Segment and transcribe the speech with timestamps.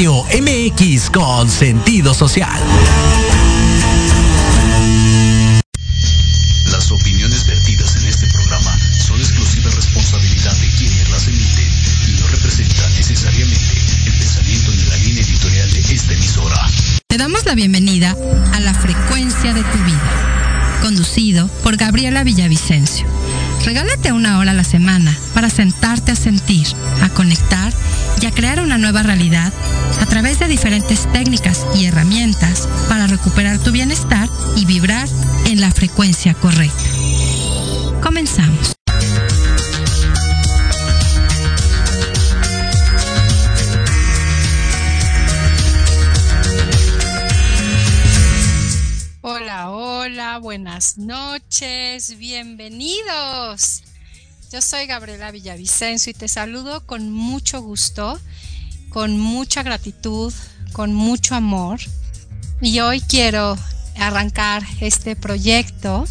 [0.00, 2.58] Radio MX con sentido social.
[6.72, 11.68] Las opiniones vertidas en este programa son exclusiva responsabilidad de quienes las emiten
[12.08, 16.66] y no representan necesariamente el pensamiento ni la línea editorial de esta emisora.
[17.06, 18.16] Te damos la bienvenida
[18.54, 23.06] a La Frecuencia de tu Vida, conducido por Gabriela Villavicencio.
[23.64, 26.66] Regálate una hora a la semana para sentarte a sentir,
[27.02, 27.72] a conectar
[28.20, 29.52] y a crear una nueva realidad
[30.00, 35.08] a través de diferentes técnicas y herramientas para recuperar tu bienestar y vibrar
[35.46, 36.99] en la frecuencia correcta.
[50.40, 53.82] Buenas noches, bienvenidos.
[54.50, 58.18] Yo soy Gabriela Villavicencio y te saludo con mucho gusto,
[58.88, 60.32] con mucha gratitud,
[60.72, 61.78] con mucho amor.
[62.62, 63.58] Y hoy quiero
[63.98, 66.06] arrancar este proyecto,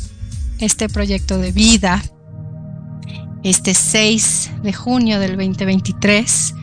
[0.59, 2.03] este proyecto de vida,
[3.43, 6.53] este 6 de junio del 2023.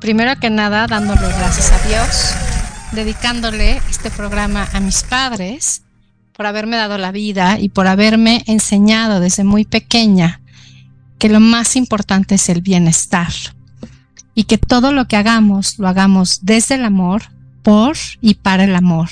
[0.00, 2.34] Primero que nada, dándole gracias a Dios,
[2.92, 5.83] dedicándole este programa a mis padres
[6.36, 10.40] por haberme dado la vida y por haberme enseñado desde muy pequeña
[11.18, 13.32] que lo más importante es el bienestar
[14.34, 17.22] y que todo lo que hagamos lo hagamos desde el amor,
[17.62, 19.10] por y para el amor.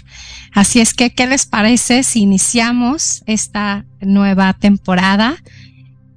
[0.52, 5.36] Así es que, ¿qué les parece si iniciamos esta nueva temporada?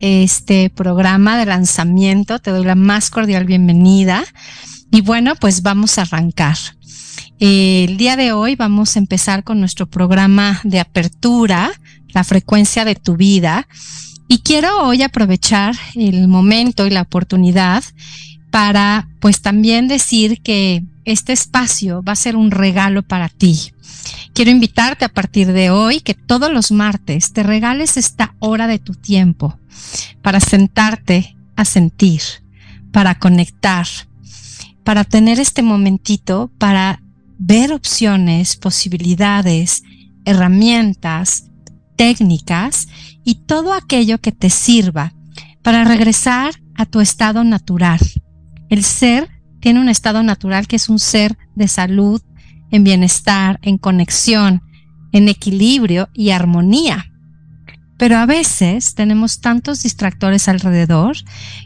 [0.01, 4.25] Este programa de lanzamiento, te doy la más cordial bienvenida.
[4.91, 6.57] Y bueno, pues vamos a arrancar.
[7.39, 11.69] El día de hoy vamos a empezar con nuestro programa de apertura,
[12.13, 13.67] la frecuencia de tu vida.
[14.29, 17.83] Y quiero hoy aprovechar el momento y la oportunidad
[18.51, 23.73] para pues también decir que este espacio va a ser un regalo para ti.
[24.33, 28.79] Quiero invitarte a partir de hoy que todos los martes te regales esta hora de
[28.79, 29.59] tu tiempo
[30.21, 32.21] para sentarte a sentir,
[32.93, 33.87] para conectar,
[34.85, 37.01] para tener este momentito para
[37.37, 39.83] ver opciones, posibilidades,
[40.25, 41.49] herramientas,
[41.95, 42.87] técnicas
[43.23, 45.13] y todo aquello que te sirva
[45.61, 47.99] para regresar a tu estado natural.
[48.69, 49.29] El ser
[49.59, 52.21] tiene un estado natural que es un ser de salud,
[52.71, 54.61] en bienestar, en conexión,
[55.11, 57.05] en equilibrio y armonía.
[57.97, 61.15] Pero a veces tenemos tantos distractores alrededor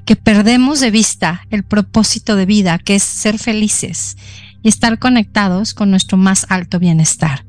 [0.05, 4.15] que perdemos de vista el propósito de vida, que es ser felices
[4.61, 7.45] y estar conectados con nuestro más alto bienestar.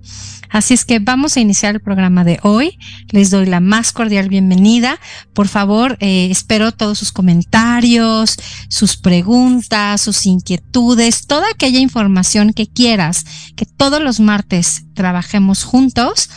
[0.51, 2.77] Así es que vamos a iniciar el programa de hoy.
[3.11, 4.99] Les doy la más cordial bienvenida.
[5.33, 8.37] Por favor, eh, espero todos sus comentarios,
[8.69, 13.25] sus preguntas, sus inquietudes, toda aquella información que quieras
[13.57, 16.31] que todos los martes trabajemos juntos,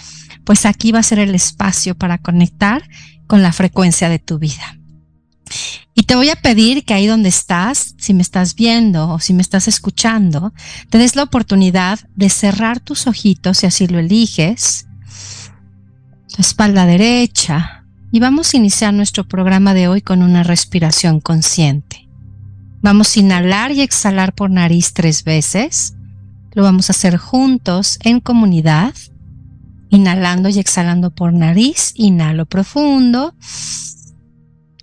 [0.44, 2.88] pues aquí va a ser el espacio para conectar
[3.28, 4.78] con la frecuencia de tu vida.
[5.96, 9.34] Y te voy a pedir que ahí donde estás, si me estás viendo o si
[9.34, 10.54] me estás escuchando,
[10.90, 14.88] te des la oportunidad de cerrar tus ojitos si así lo eliges,
[16.34, 22.08] tu espalda derecha, y vamos a iniciar nuestro programa de hoy con una respiración consciente.
[22.84, 25.96] Vamos a inhalar y exhalar por nariz tres veces.
[26.52, 28.94] Lo vamos a hacer juntos en comunidad.
[29.90, 31.94] Inhalando y exhalando por nariz.
[31.96, 33.34] Inhalo profundo.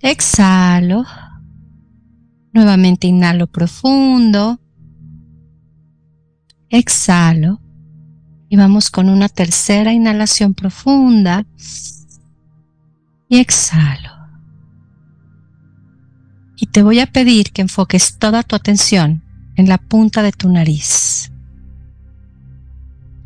[0.01, 1.05] Exhalo.
[2.53, 4.59] Nuevamente inhalo profundo.
[6.69, 7.61] Exhalo.
[8.49, 11.45] Y vamos con una tercera inhalación profunda.
[13.29, 14.09] Y exhalo.
[16.57, 19.23] Y te voy a pedir que enfoques toda tu atención
[19.55, 21.31] en la punta de tu nariz.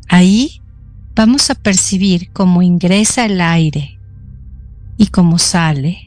[0.08, 0.62] Ahí
[1.14, 3.98] vamos a percibir cómo ingresa el aire
[4.96, 6.05] y cómo sale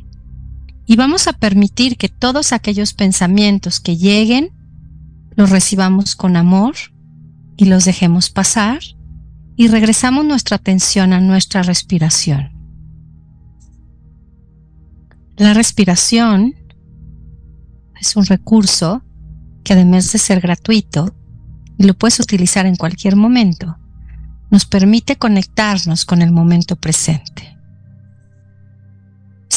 [0.90, 4.50] y vamos a permitir que todos aquellos pensamientos que lleguen
[5.36, 6.74] los recibamos con amor
[7.58, 8.80] y los dejemos pasar
[9.56, 12.54] y regresamos nuestra atención a nuestra respiración.
[15.38, 16.56] La respiración
[18.02, 19.04] es un recurso
[19.64, 21.16] que además de ser gratuito
[21.78, 23.78] y lo puedes utilizar en cualquier momento,
[24.50, 27.59] nos permite conectarnos con el momento presente.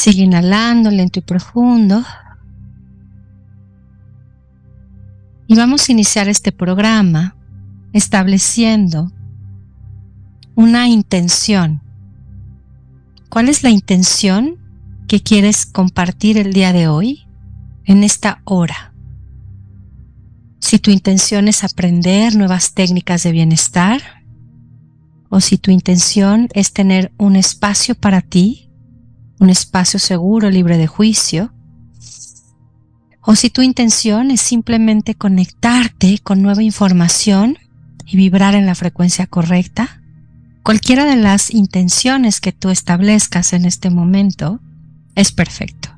[0.03, 2.03] Sigue inhalando lento y profundo.
[5.47, 7.37] Y vamos a iniciar este programa
[7.93, 9.13] estableciendo
[10.57, 11.85] una intención.
[13.29, 14.59] ¿Cuál es la intención
[15.07, 17.29] que quieres compartir el día de hoy
[17.85, 18.93] en esta hora?
[20.59, 24.03] Si tu intención es aprender nuevas técnicas de bienestar,
[25.29, 28.72] o si tu intención es tener un espacio para ti,
[29.43, 31.53] un espacio seguro, libre de juicio,
[33.23, 37.59] o si tu intención es simplemente conectarte con nueva información
[38.07, 40.01] y vibrar en la frecuencia correcta,
[40.63, 44.61] cualquiera de las intenciones que tú establezcas en este momento
[45.17, 45.89] es perfecto.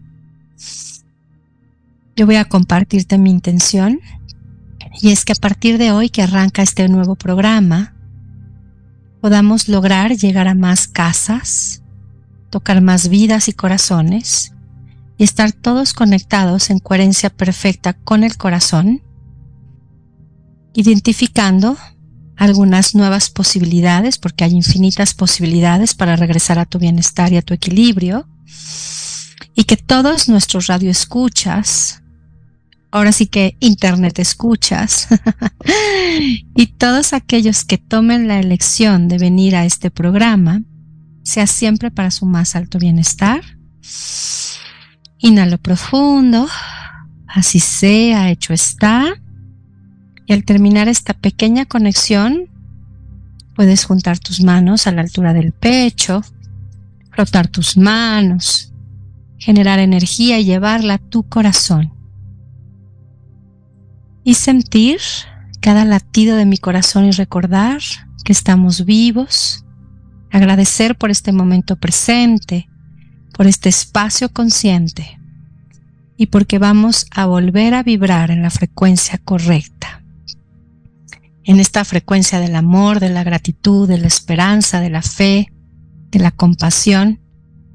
[2.16, 4.00] Yo voy a compartirte mi intención
[5.02, 7.94] y es que a partir de hoy que arranca este nuevo programa,
[9.20, 11.83] podamos lograr llegar a más casas,
[12.54, 14.52] tocar más vidas y corazones
[15.18, 19.02] y estar todos conectados en coherencia perfecta con el corazón,
[20.72, 21.76] identificando
[22.36, 27.54] algunas nuevas posibilidades, porque hay infinitas posibilidades para regresar a tu bienestar y a tu
[27.54, 28.28] equilibrio,
[29.56, 32.04] y que todos nuestros radioescuchas,
[32.92, 35.08] ahora sí que internet escuchas,
[36.54, 40.62] y todos aquellos que tomen la elección de venir a este programa,
[41.24, 43.40] sea siempre para su más alto bienestar.
[45.18, 46.46] Inhalo profundo,
[47.26, 49.14] así sea, hecho está.
[50.26, 52.48] Y al terminar esta pequeña conexión,
[53.56, 56.22] puedes juntar tus manos a la altura del pecho,
[57.10, 58.72] frotar tus manos,
[59.38, 61.92] generar energía y llevarla a tu corazón.
[64.24, 65.00] Y sentir
[65.60, 67.80] cada latido de mi corazón y recordar
[68.24, 69.63] que estamos vivos,
[70.36, 72.68] agradecer por este momento presente,
[73.32, 75.18] por este espacio consciente
[76.16, 80.04] y porque vamos a volver a vibrar en la frecuencia correcta
[81.44, 85.52] en esta frecuencia del amor, de la gratitud, de la esperanza, de la fe,
[86.10, 87.20] de la compasión,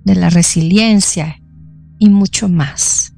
[0.04, 1.40] de la resiliencia
[2.00, 3.14] y mucho más.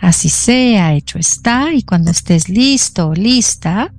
[0.00, 3.92] Así sea, hecho está, y cuando estés listo o lista,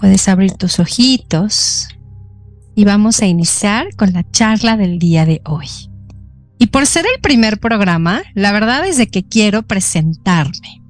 [0.00, 1.88] puedes abrir tus ojitos
[2.74, 5.68] y vamos a iniciar con la charla del día de hoy.
[6.58, 10.82] Y por ser el primer programa, la verdad es de que quiero presentarme.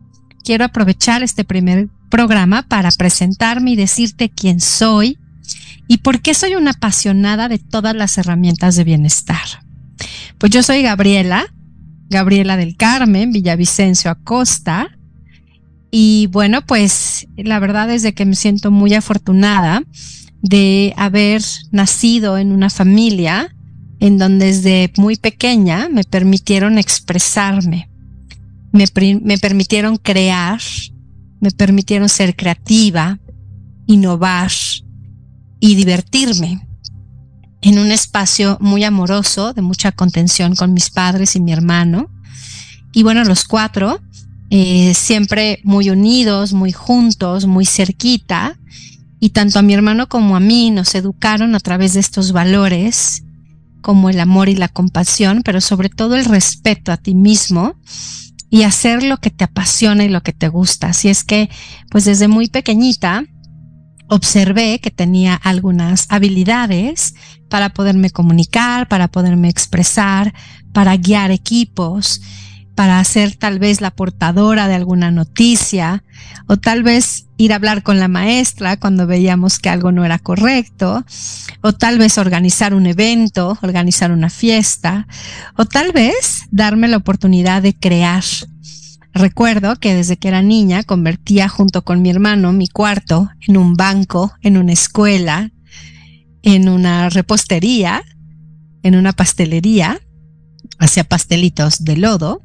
[0.45, 5.19] Quiero aprovechar este primer programa para presentarme y decirte quién soy
[5.89, 9.45] y por qué soy una apasionada de todas las herramientas de bienestar.
[10.39, 11.47] Pues yo soy Gabriela,
[12.11, 14.97] Gabriela del Carmen, Villavicencio Acosta.
[15.91, 19.83] Y bueno, pues la verdad es de que me siento muy afortunada
[20.45, 23.57] de haber nacido en una familia
[23.99, 27.89] en donde desde muy pequeña me permitieron expresarme,
[28.71, 28.85] me,
[29.23, 30.61] me permitieron crear,
[31.41, 33.19] me permitieron ser creativa,
[33.87, 34.53] innovar
[35.61, 36.69] y divertirme
[37.63, 42.11] en un espacio muy amoroso, de mucha contención con mis padres y mi hermano.
[42.93, 43.99] Y bueno, los cuatro,
[44.51, 48.59] eh, siempre muy unidos, muy juntos, muy cerquita.
[49.25, 53.25] Y tanto a mi hermano como a mí nos educaron a través de estos valores,
[53.81, 57.75] como el amor y la compasión, pero sobre todo el respeto a ti mismo
[58.51, 60.89] y hacer lo que te apasiona y lo que te gusta.
[60.89, 61.49] Así es que,
[61.91, 63.25] pues desde muy pequeñita,
[64.09, 67.15] observé que tenía algunas habilidades
[67.49, 70.35] para poderme comunicar, para poderme expresar,
[70.75, 72.21] para guiar equipos,
[72.75, 76.03] para ser tal vez la portadora de alguna noticia
[76.47, 80.19] o tal vez ir a hablar con la maestra cuando veíamos que algo no era
[80.19, 81.05] correcto
[81.61, 85.07] o tal vez organizar un evento, organizar una fiesta
[85.57, 88.25] o tal vez darme la oportunidad de crear.
[89.13, 93.75] Recuerdo que desde que era niña convertía junto con mi hermano mi cuarto en un
[93.75, 95.53] banco, en una escuela,
[96.43, 98.03] en una repostería,
[98.83, 100.01] en una pastelería,
[100.79, 102.43] hacía pastelitos de lodo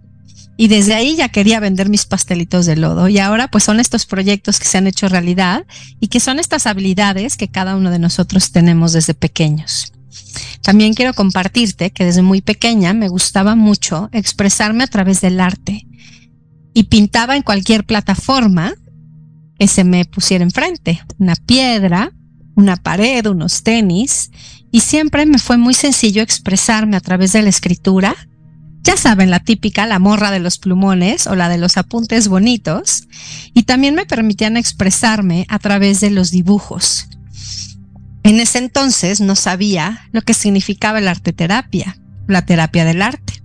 [0.62, 4.06] y desde ahí ya quería vender mis pastelitos de lodo y ahora pues son estos
[4.06, 5.66] proyectos que se han hecho realidad
[6.02, 9.94] y que son estas habilidades que cada uno de nosotros tenemos desde pequeños.
[10.62, 15.88] También quiero compartirte que desde muy pequeña me gustaba mucho expresarme a través del arte
[16.74, 18.74] y pintaba en cualquier plataforma
[19.58, 22.12] que se me pusiera enfrente, una piedra,
[22.58, 24.30] una pared, unos tenis,
[24.74, 28.14] y siempre me fue muy sencillo expresarme a través de la escritura.
[28.84, 33.08] Ya saben, la típica, la morra de los plumones o la de los apuntes bonitos,
[33.54, 37.08] y también me permitían expresarme a través de los dibujos.
[38.24, 43.42] En ese entonces no sabía lo que significaba la arteterapia, la terapia del arte.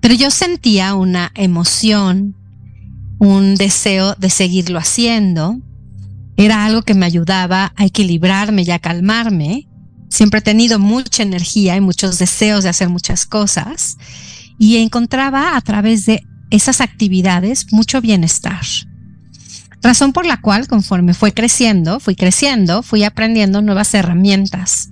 [0.00, 2.36] Pero yo sentía una emoción,
[3.18, 5.58] un deseo de seguirlo haciendo.
[6.36, 9.68] Era algo que me ayudaba a equilibrarme y a calmarme.
[10.08, 13.96] Siempre he tenido mucha energía y muchos deseos de hacer muchas cosas
[14.58, 18.60] y encontraba a través de esas actividades mucho bienestar.
[19.82, 24.90] Razón por la cual conforme fue creciendo, fui creciendo, fui aprendiendo nuevas herramientas.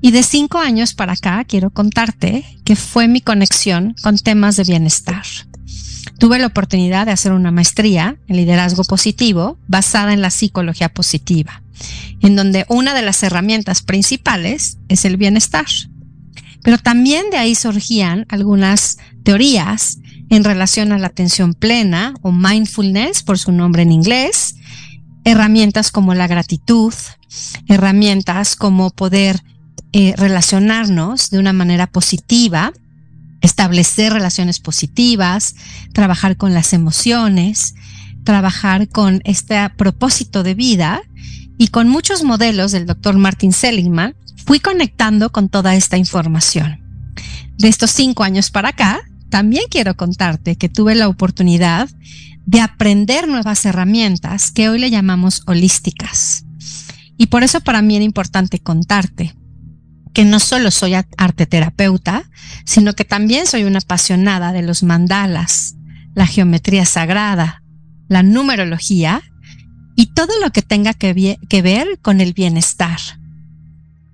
[0.00, 4.64] Y de cinco años para acá quiero contarte que fue mi conexión con temas de
[4.64, 5.24] bienestar.
[6.18, 11.62] Tuve la oportunidad de hacer una maestría en liderazgo positivo basada en la psicología positiva,
[12.22, 15.66] en donde una de las herramientas principales es el bienestar.
[16.62, 19.98] Pero también de ahí surgían algunas teorías
[20.30, 24.56] en relación a la atención plena o mindfulness por su nombre en inglés,
[25.24, 26.94] herramientas como la gratitud,
[27.68, 29.42] herramientas como poder
[29.92, 32.72] eh, relacionarnos de una manera positiva,
[33.46, 35.54] establecer relaciones positivas,
[35.92, 37.74] trabajar con las emociones,
[38.24, 41.02] trabajar con este propósito de vida
[41.58, 46.80] y con muchos modelos del doctor Martin Seligman, fui conectando con toda esta información.
[47.56, 49.00] De estos cinco años para acá,
[49.30, 51.88] también quiero contarte que tuve la oportunidad
[52.44, 56.44] de aprender nuevas herramientas que hoy le llamamos holísticas.
[57.16, 59.34] Y por eso para mí era importante contarte
[60.16, 62.24] que no solo soy arte terapeuta,
[62.64, 65.74] sino que también soy una apasionada de los mandalas,
[66.14, 67.62] la geometría sagrada,
[68.08, 69.20] la numerología
[69.94, 72.98] y todo lo que tenga que, que ver con el bienestar.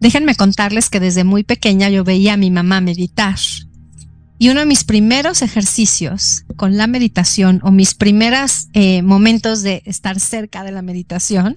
[0.01, 3.39] Déjenme contarles que desde muy pequeña yo veía a mi mamá meditar
[4.41, 9.85] y uno de mis primeros ejercicios con la meditación o mis primeros eh, momentos de
[9.87, 11.55] estar cerca de la meditación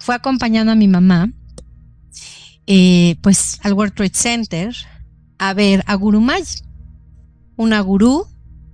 [0.00, 1.30] fue acompañando a mi mamá
[2.66, 4.76] eh, pues al World Trade Center
[5.38, 6.42] a ver a Gurumay,
[7.56, 8.26] una gurú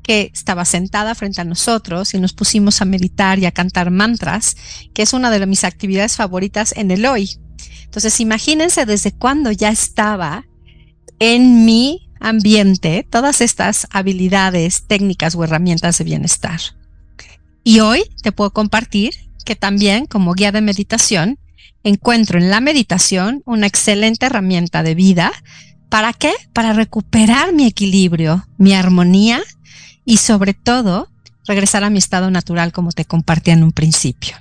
[0.03, 4.57] que estaba sentada frente a nosotros y nos pusimos a meditar y a cantar mantras,
[4.95, 7.39] que es una de mis actividades favoritas en el hoy.
[7.85, 10.47] Entonces imagínense desde cuándo ya estaba
[11.19, 16.61] en mi ambiente todas estas habilidades, técnicas o herramientas de bienestar.
[17.65, 21.39] Y hoy te puedo compartir que también como guía de meditación
[21.85, 25.33] encuentro en la meditación una excelente herramienta de vida.
[25.89, 26.33] ¿Para qué?
[26.53, 29.43] Para recuperar mi equilibrio, mi armonía
[30.05, 31.09] y sobre todo
[31.47, 34.37] regresar a mi estado natural como te compartí en un principio.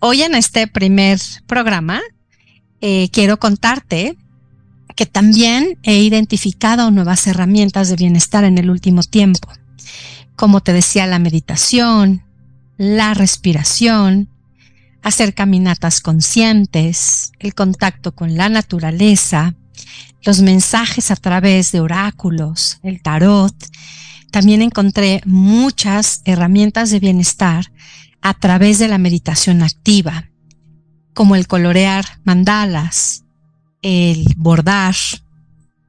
[0.00, 2.00] Hoy en este primer programa
[2.80, 4.16] eh, quiero contarte
[4.94, 9.48] que también he identificado nuevas herramientas de bienestar en el último tiempo.
[10.34, 12.24] Como te decía, la meditación,
[12.76, 14.28] la respiración,
[15.08, 19.54] hacer caminatas conscientes, el contacto con la naturaleza,
[20.22, 23.54] los mensajes a través de oráculos, el tarot.
[24.30, 27.72] También encontré muchas herramientas de bienestar
[28.20, 30.30] a través de la meditación activa,
[31.14, 33.24] como el colorear mandalas,
[33.82, 34.96] el bordar,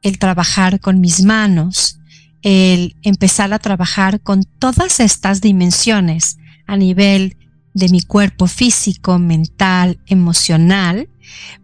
[0.02, 2.00] el trabajar con mis manos,
[2.42, 7.36] el empezar a trabajar con todas estas dimensiones a nivel
[7.80, 11.10] de mi cuerpo físico, mental, emocional,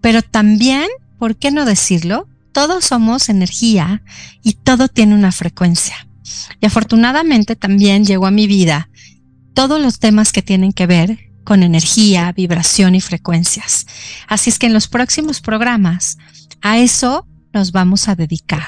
[0.01, 0.88] pero también,
[1.19, 2.27] ¿por qué no decirlo?
[2.51, 4.01] Todos somos energía
[4.41, 6.07] y todo tiene una frecuencia.
[6.62, 8.89] Y afortunadamente también llegó a mi vida
[9.53, 13.86] todos los temas que tienen que ver con energía, vibración y frecuencias.
[14.27, 16.17] Así es que en los próximos programas
[16.62, 18.67] a eso nos vamos a dedicar,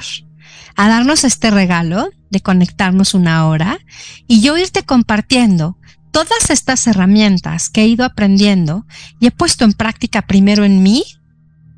[0.75, 3.79] a darnos este regalo de conectarnos una hora
[4.27, 5.77] y yo irte compartiendo
[6.11, 8.85] todas estas herramientas que he ido aprendiendo
[9.19, 11.03] y he puesto en práctica primero en mí,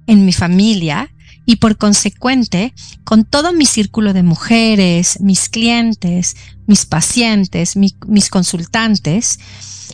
[0.07, 1.11] en mi familia
[1.45, 6.35] y por consecuente con todo mi círculo de mujeres, mis clientes,
[6.67, 9.39] mis pacientes, mis consultantes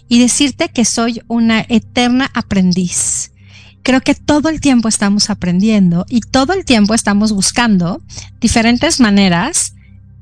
[0.10, 3.32] y decirte que soy una eterna aprendiz.
[3.84, 8.02] Creo que todo el tiempo estamos aprendiendo y todo el tiempo estamos buscando
[8.40, 9.76] diferentes maneras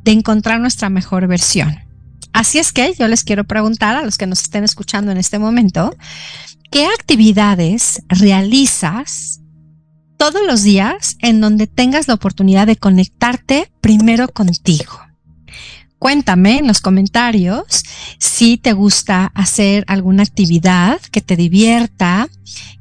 [0.04, 1.83] de encontrar nuestra mejor versión.
[2.34, 5.40] Así es que yo les quiero preguntar a los que nos estén escuchando en este
[5.40, 5.96] momento,
[6.72, 9.40] ¿qué actividades realizas
[10.18, 15.00] todos los días en donde tengas la oportunidad de conectarte primero contigo?
[16.04, 17.86] Cuéntame en los comentarios
[18.20, 22.28] si te gusta hacer alguna actividad que te divierta,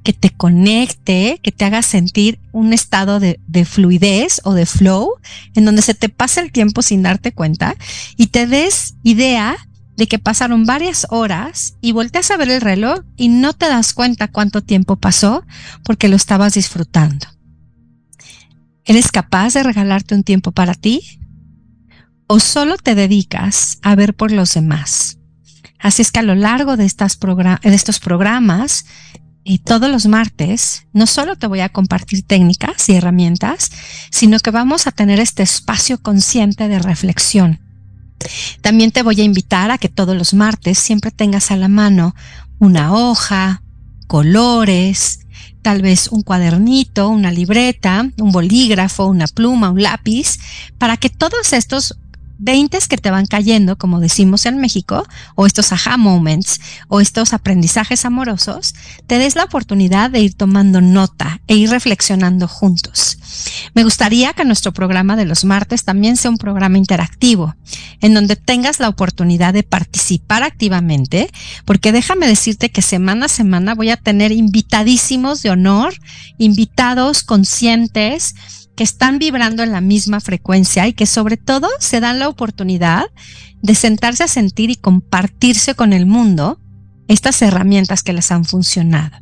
[0.03, 5.21] que te conecte, que te haga sentir un estado de, fluidez o de flow,
[5.55, 7.77] en donde se te pasa el tiempo sin darte cuenta
[8.17, 9.55] y te des idea
[9.97, 13.93] de que pasaron varias horas y volteas a ver el reloj y no te das
[13.93, 15.45] cuenta cuánto tiempo pasó
[15.85, 17.29] porque lo estabas disfrutando.
[18.85, 21.22] ¿Eres capaz de regalarte un tiempo para ti?
[22.27, 25.19] O solo te dedicas a ver por los demás.
[25.79, 27.17] Así es que a lo largo de, estos
[28.01, 28.85] programas,
[29.45, 33.73] y todos los martes, no solo te voy a compartir técnicas y herramientas,
[34.11, 37.61] sino que vamos a tener este espacio consciente de reflexión.
[38.61, 42.15] También te voy a invitar a que todos los martes siempre tengas a la mano
[42.61, 43.63] una hoja,
[44.07, 45.21] colores,
[45.63, 50.39] tal vez un cuadernito, una libreta, un bolígrafo, una pluma, un lápiz,
[50.79, 51.99] para que todos estos
[52.43, 57.33] 20 que te van cayendo, como decimos en México, o estos aha moments, o estos
[57.33, 58.75] aprendizajes amorosos,
[59.07, 63.19] te des la oportunidad de ir tomando nota e ir reflexionando juntos.
[63.75, 67.55] Me gustaría que nuestro programa de los martes también sea un programa interactivo,
[68.01, 71.31] en donde tengas la oportunidad de participar activamente,
[71.65, 75.95] porque déjame decirte que semana a semana voy a tener invitadísimos de honor,
[76.39, 78.35] invitados conscientes,
[78.77, 83.05] que están vibrando en la misma frecuencia y que sobre todo se dan la oportunidad
[83.63, 86.59] de sentarse a sentir y compartirse con el mundo
[87.09, 89.17] estas herramientas que les han funcionado.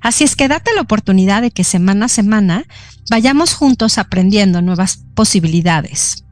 [0.00, 2.64] Así es que date la oportunidad de que semana a semana
[3.10, 6.24] vayamos juntos aprendiendo nuevas posibilidades.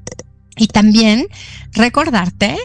[0.57, 1.27] Y también
[1.72, 2.57] recordarte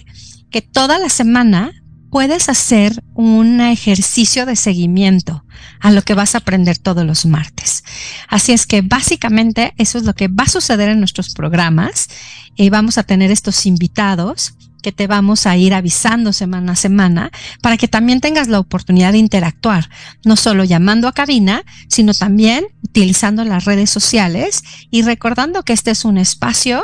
[0.52, 1.72] que toda la semana
[2.10, 5.44] puedes hacer un ejercicio de seguimiento
[5.80, 7.84] a lo que vas a aprender todos los martes.
[8.28, 12.08] Así es que básicamente eso es lo que va a suceder en nuestros programas.
[12.56, 17.32] y vamos a tener estos invitados que te vamos a ir avisando semana a semana
[17.62, 19.90] para que también tengas la oportunidad de interactuar,
[20.26, 25.92] no solo llamando a cabina, sino también utilizando las redes sociales y recordando que este
[25.92, 26.84] es un espacio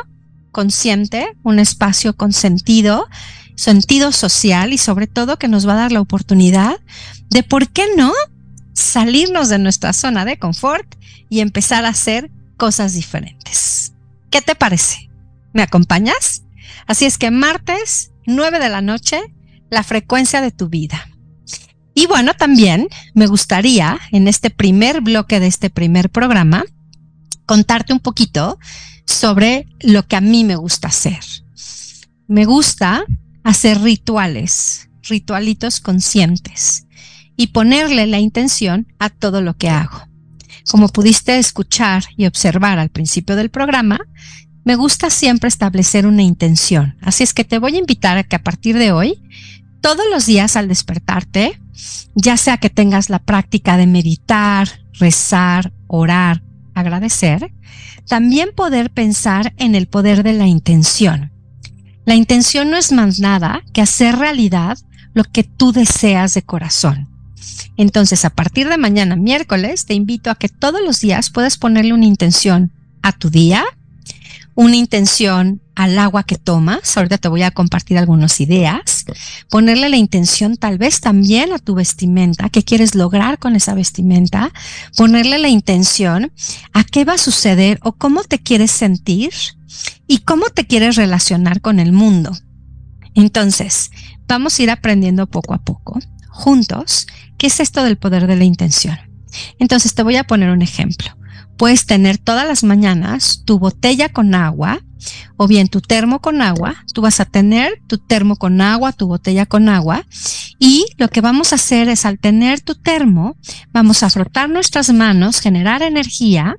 [0.52, 3.08] consciente, un espacio con sentido
[3.56, 6.80] sentido social y sobre todo que nos va a dar la oportunidad
[7.30, 8.12] de, ¿por qué no?,
[8.74, 10.96] salirnos de nuestra zona de confort
[11.30, 13.94] y empezar a hacer cosas diferentes.
[14.30, 15.10] ¿Qué te parece?
[15.54, 16.44] ¿Me acompañas?
[16.88, 19.22] Así es que martes, 9 de la noche,
[19.70, 21.08] la frecuencia de tu vida.
[21.94, 26.66] Y bueno, también me gustaría, en este primer bloque de este primer programa,
[27.46, 28.60] contarte un poquito
[29.06, 31.20] sobre lo que a mí me gusta hacer.
[32.28, 33.06] Me gusta
[33.46, 36.88] hacer rituales, ritualitos conscientes
[37.38, 40.08] y ponerle la intención a todo lo que hago.
[40.70, 44.00] Como pudiste escuchar y observar al principio del programa,
[44.64, 46.98] me gusta siempre establecer una intención.
[47.02, 49.22] Así es que te voy a invitar a que a partir de hoy,
[49.80, 51.62] todos los días al despertarte,
[52.16, 56.42] ya sea que tengas la práctica de meditar, rezar, orar,
[56.74, 57.54] agradecer,
[58.08, 61.35] también poder pensar en el poder de la intención.
[62.06, 64.78] La intención no es más nada que hacer realidad
[65.14, 67.10] lo que tú deseas de corazón.
[67.78, 71.94] Entonces, a partir de mañana, miércoles, te invito a que todos los días puedas ponerle
[71.94, 73.64] una intención a tu día,
[74.56, 76.96] una intención al agua que tomas.
[76.96, 79.06] Ahorita te voy a compartir algunas ideas.
[79.50, 84.52] Ponerle la intención tal vez también a tu vestimenta, qué quieres lograr con esa vestimenta.
[84.96, 86.32] Ponerle la intención
[86.72, 89.32] a qué va a suceder o cómo te quieres sentir
[90.08, 92.32] y cómo te quieres relacionar con el mundo.
[93.14, 93.92] Entonces,
[94.28, 97.08] vamos a ir aprendiendo poco a poco, juntos,
[97.38, 98.98] qué es esto del poder de la intención.
[99.60, 101.08] Entonces, te voy a poner un ejemplo.
[101.58, 104.82] Puedes tener todas las mañanas tu botella con agua
[105.38, 106.76] o bien tu termo con agua.
[106.94, 110.06] Tú vas a tener tu termo con agua, tu botella con agua.
[110.60, 113.38] Y lo que vamos a hacer es al tener tu termo,
[113.72, 116.58] vamos a frotar nuestras manos, generar energía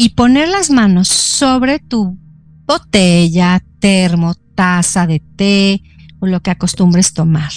[0.00, 2.16] y poner las manos sobre tu
[2.64, 5.82] botella, termo, taza de té
[6.20, 7.50] o lo que acostumbres tomar.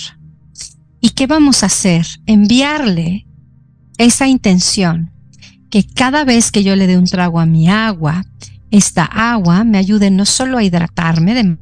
[0.99, 2.07] ¿Y qué vamos a hacer?
[2.25, 3.27] Enviarle
[3.99, 5.11] esa intención
[5.69, 8.25] que cada vez que yo le dé un trago a mi agua,
[8.71, 11.57] esta agua me ayude no solo a hidratarme de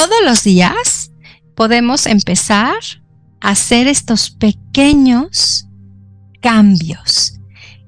[0.00, 1.10] todos los días
[1.54, 2.72] podemos empezar
[3.42, 5.66] a hacer estos pequeños
[6.40, 7.38] cambios,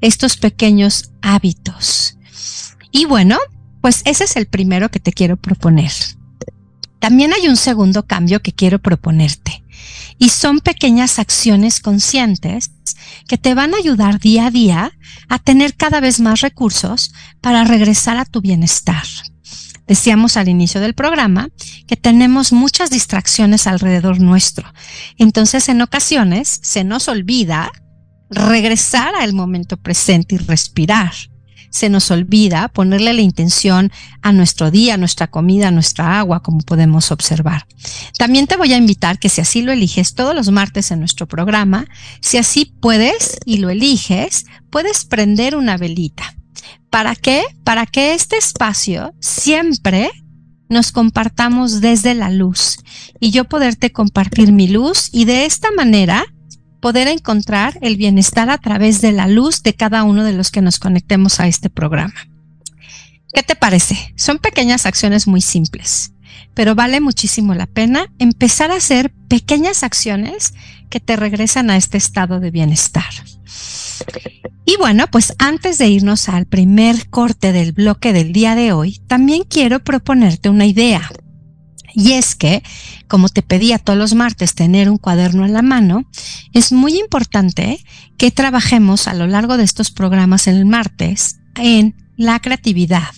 [0.02, 2.18] estos pequeños hábitos.
[2.90, 3.38] Y bueno,
[3.80, 5.90] pues ese es el primero que te quiero proponer.
[6.98, 9.64] También hay un segundo cambio que quiero proponerte.
[10.18, 12.72] Y son pequeñas acciones conscientes
[13.26, 14.92] que te van a ayudar día a día
[15.30, 19.06] a tener cada vez más recursos para regresar a tu bienestar.
[19.86, 21.48] Decíamos al inicio del programa
[21.86, 24.72] que tenemos muchas distracciones alrededor nuestro.
[25.18, 27.70] Entonces, en ocasiones se nos olvida
[28.30, 31.12] regresar al momento presente y respirar.
[31.70, 33.90] se nos olvida ponerle la intención
[34.20, 37.66] a nuestro día, a nuestra comida, a nuestra agua, como podemos observar.
[38.18, 41.26] También te voy a invitar que si así lo eliges todos los martes en nuestro
[41.26, 41.86] programa,
[42.20, 46.36] si así puedes y lo eliges, puedes prender una velita.
[46.92, 47.42] ¿Para qué?
[47.64, 50.10] Para que este espacio siempre
[50.68, 52.80] nos compartamos desde la luz
[53.18, 56.26] y yo poderte compartir mi luz y de esta manera
[56.80, 60.60] poder encontrar el bienestar a través de la luz de cada uno de los que
[60.60, 62.28] nos conectemos a este programa.
[63.32, 64.12] ¿Qué te parece?
[64.18, 66.12] Son pequeñas acciones muy simples,
[66.52, 70.52] pero vale muchísimo la pena empezar a hacer pequeñas acciones
[70.90, 73.14] que te regresan a este estado de bienestar.
[74.64, 79.00] Y bueno, pues antes de irnos al primer corte del bloque del día de hoy,
[79.06, 81.10] también quiero proponerte una idea.
[81.94, 82.62] Y es que,
[83.08, 86.04] como te pedía todos los martes tener un cuaderno en la mano,
[86.52, 87.84] es muy importante
[88.16, 93.10] que trabajemos a lo largo de estos programas en el martes en la creatividad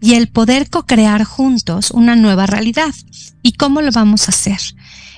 [0.00, 2.94] y el poder co-crear juntos una nueva realidad.
[3.42, 4.60] ¿Y cómo lo vamos a hacer?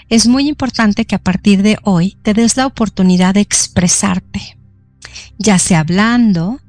[0.08, 4.58] Es muy importante que a partir de hoy te des la oportunidad de expresarte,
[5.38, 6.60] ya sea hablando,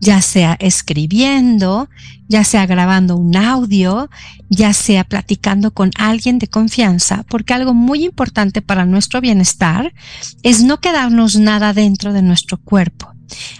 [0.00, 1.88] ya sea escribiendo,
[2.28, 4.10] ya sea grabando un audio,
[4.50, 9.94] ya sea platicando con alguien de confianza, porque algo muy importante para nuestro bienestar
[10.42, 13.12] es no quedarnos nada dentro de nuestro cuerpo.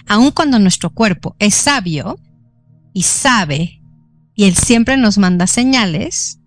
[0.05, 2.19] Aun cuando nuestro cuerpo es sabio
[2.93, 3.81] y sabe,
[4.35, 6.39] y él siempre nos manda señales,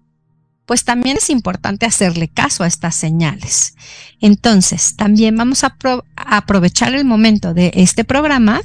[0.67, 3.75] pues también es importante hacerle caso a estas señales.
[4.21, 5.77] Entonces, también vamos a,
[6.17, 8.61] aprovechar el momento de este programa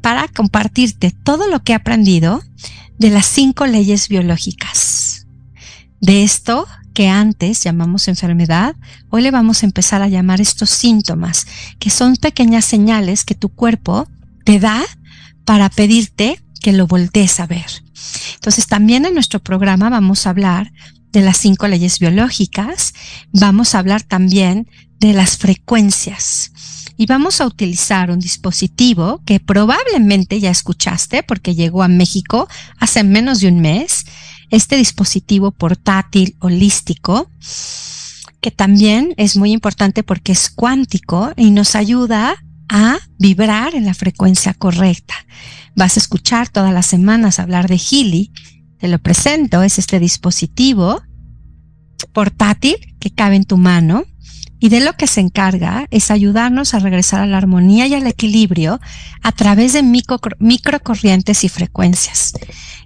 [0.00, 2.42] para compartirte todo lo que he aprendido
[2.98, 5.26] de las cinco leyes biológicas.
[6.00, 8.76] De esto que antes llamamos enfermedad,
[9.10, 11.46] hoy le vamos a empezar a llamar estos síntomas,
[11.78, 14.08] que son pequeñas señales que tu cuerpo
[14.44, 14.82] te da
[15.44, 17.66] para pedirte que lo voltees a ver.
[18.34, 20.72] Entonces también en nuestro programa vamos a hablar
[21.14, 22.92] de las cinco leyes biológicas,
[23.32, 26.52] vamos a hablar también de las frecuencias.
[26.96, 32.48] Y vamos a utilizar un dispositivo que probablemente ya escuchaste porque llegó a México
[32.78, 34.04] hace menos de un mes.
[34.50, 37.30] Este dispositivo portátil holístico,
[38.40, 42.34] que también es muy importante porque es cuántico y nos ayuda
[42.68, 45.14] a vibrar en la frecuencia correcta.
[45.76, 48.32] Vas a escuchar todas las semanas hablar de Healy
[48.84, 51.00] te lo presento, es este dispositivo
[52.12, 54.04] portátil que cabe en tu mano
[54.60, 58.06] y de lo que se encarga es ayudarnos a regresar a la armonía y al
[58.06, 58.82] equilibrio
[59.22, 62.34] a través de micro, microcorrientes y frecuencias.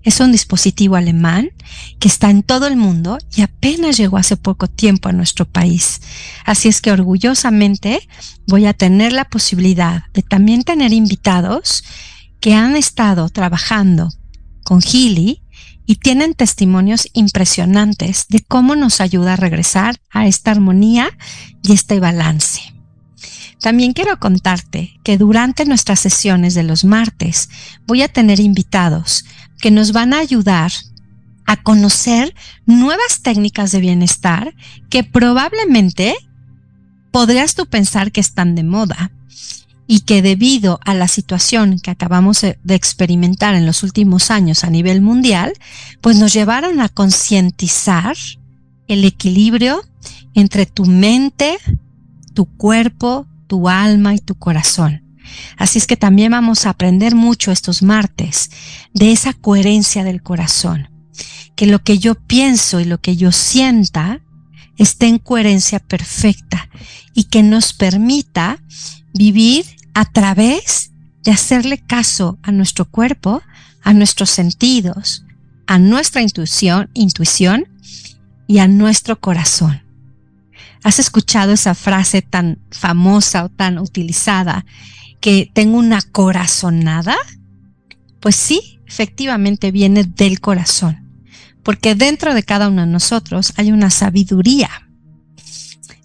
[0.04, 1.50] Es un dispositivo alemán
[1.98, 6.00] que está en todo el mundo y apenas llegó hace poco tiempo a nuestro país.
[6.44, 8.08] Así es que orgullosamente
[8.46, 11.82] voy a tener la posibilidad de también tener invitados
[12.38, 14.10] que han estado trabajando
[14.62, 15.42] con Healy
[15.88, 21.08] y tienen testimonios impresionantes de cómo nos ayuda a regresar a esta armonía
[21.62, 22.60] y este balance.
[23.58, 27.48] También quiero contarte que durante nuestras sesiones de los martes
[27.86, 29.24] voy a tener invitados
[29.62, 30.72] que nos van a ayudar
[31.46, 32.34] a conocer
[32.66, 34.54] nuevas técnicas de bienestar
[34.90, 36.14] que probablemente
[37.12, 39.10] podrías tú pensar que están de moda,
[39.90, 44.70] y que debido a la situación que acabamos de experimentar en los últimos años a
[44.70, 45.54] nivel mundial,
[46.02, 48.14] pues nos llevaron a concientizar
[48.86, 49.80] el equilibrio
[50.34, 51.56] entre tu mente,
[52.34, 55.02] tu cuerpo, tu alma y tu corazón.
[55.56, 58.50] Así es que también vamos a aprender mucho estos martes
[58.92, 60.90] de esa coherencia del corazón.
[61.56, 64.20] Que lo que yo pienso y lo que yo sienta
[64.76, 66.68] esté en coherencia perfecta
[67.14, 68.60] y que nos permita
[69.14, 70.92] vivir a través
[71.24, 73.42] de hacerle caso a nuestro cuerpo,
[73.82, 75.24] a nuestros sentidos,
[75.66, 77.66] a nuestra intuición, intuición
[78.46, 79.82] y a nuestro corazón.
[80.84, 84.64] ¿Has escuchado esa frase tan famosa o tan utilizada
[85.20, 87.16] que tengo una corazonada?
[88.20, 91.10] Pues sí, efectivamente viene del corazón,
[91.64, 94.70] porque dentro de cada uno de nosotros hay una sabiduría.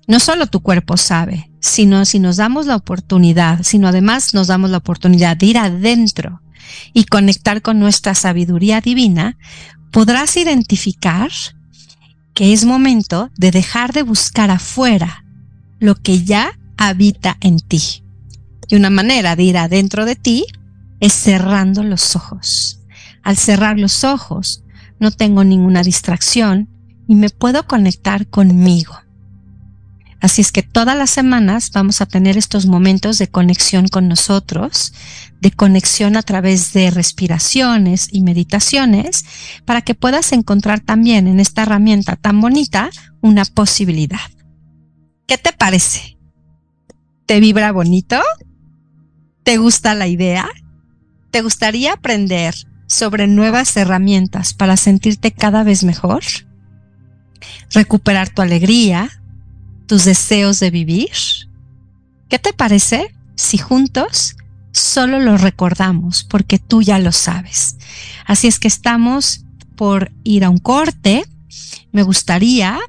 [0.08, 4.70] No solo tu cuerpo sabe, sino si nos damos la oportunidad, sino además nos damos
[4.70, 6.42] la oportunidad de ir adentro
[6.94, 9.38] y conectar con nuestra sabiduría divina,
[9.90, 11.32] podrás identificar
[12.34, 15.24] que es momento de dejar de buscar afuera
[15.80, 18.04] lo que ya habita en ti.
[18.68, 20.46] Y una manera de ir adentro de ti
[21.00, 22.82] es cerrando los ojos.
[23.24, 24.66] Al cerrar los ojos,
[25.00, 26.68] no tengo ninguna distracción
[27.08, 28.98] y me puedo conectar conmigo.
[30.24, 34.94] Así es que todas las semanas vamos a tener estos momentos de conexión con nosotros,
[35.42, 39.26] de conexión a través de respiraciones y meditaciones,
[39.66, 44.32] para que puedas encontrar también en esta herramienta tan bonita una posibilidad.
[45.28, 46.18] ¿Qué te parece?
[47.26, 48.22] ¿Te vibra bonito?
[49.44, 50.48] ¿Te gusta la idea?
[51.32, 52.56] ¿Te gustaría aprender
[52.88, 56.24] sobre nuevas herramientas para sentirte cada vez mejor?
[57.72, 59.10] ¿Recuperar tu alegría?
[59.86, 61.10] Tus deseos de vivir?
[62.30, 64.36] ¿Qué te parece si juntos
[64.72, 67.78] solo lo recordamos porque tú ya lo sabes?
[68.26, 71.26] Así es que estamos por ir a un corte.
[71.92, 72.80] Me gustaría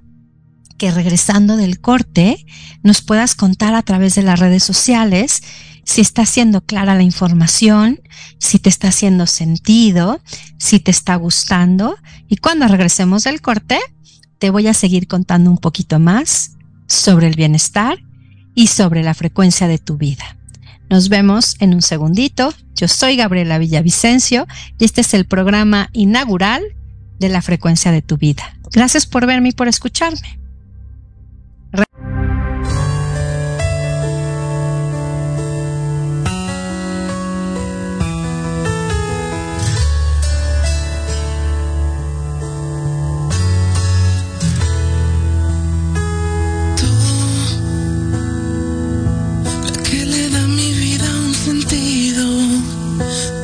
[0.78, 2.44] que regresando del corte
[2.82, 5.42] nos puedas contar a través de las redes sociales
[5.84, 8.00] si está siendo clara la información,
[8.38, 10.20] si te está haciendo sentido,
[10.58, 11.96] si te está gustando.
[12.28, 13.78] Y cuando regresemos del corte,
[14.38, 16.52] te voy a seguir contando un poquito más
[16.94, 17.98] sobre el bienestar
[18.54, 20.36] y sobre la frecuencia de tu vida.
[20.90, 22.54] Nos vemos en un segundito.
[22.74, 24.46] Yo soy Gabriela Villavicencio
[24.78, 26.62] y este es el programa inaugural
[27.18, 28.56] de la frecuencia de tu vida.
[28.72, 30.38] Gracias por verme y por escucharme.
[53.06, 53.43] Oh.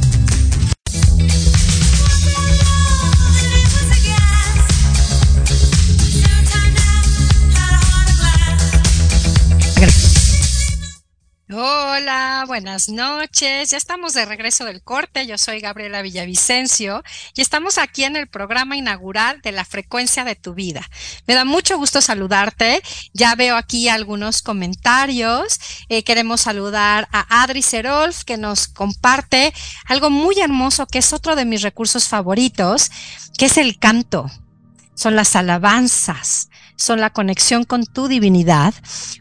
[12.51, 13.69] Buenas noches.
[13.69, 15.25] Ya estamos de regreso del corte.
[15.25, 17.01] Yo soy Gabriela Villavicencio
[17.33, 20.85] y estamos aquí en el programa inaugural de la frecuencia de tu vida.
[21.27, 22.83] Me da mucho gusto saludarte.
[23.13, 25.61] Ya veo aquí algunos comentarios.
[25.87, 29.53] Eh, queremos saludar a Adri Serolf que nos comparte
[29.85, 32.91] algo muy hermoso que es otro de mis recursos favoritos,
[33.37, 34.29] que es el canto.
[34.93, 36.49] Son las alabanzas
[36.81, 38.73] son la conexión con tu divinidad.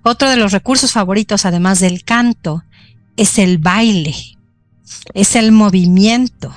[0.02, 2.64] Otro de los recursos favoritos, además del canto,
[3.20, 4.14] es el baile,
[5.12, 6.56] es el movimiento,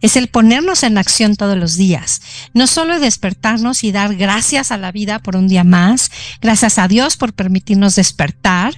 [0.00, 2.20] es el ponernos en acción todos los días.
[2.52, 6.88] No solo despertarnos y dar gracias a la vida por un día más, gracias a
[6.88, 8.74] Dios por permitirnos despertar.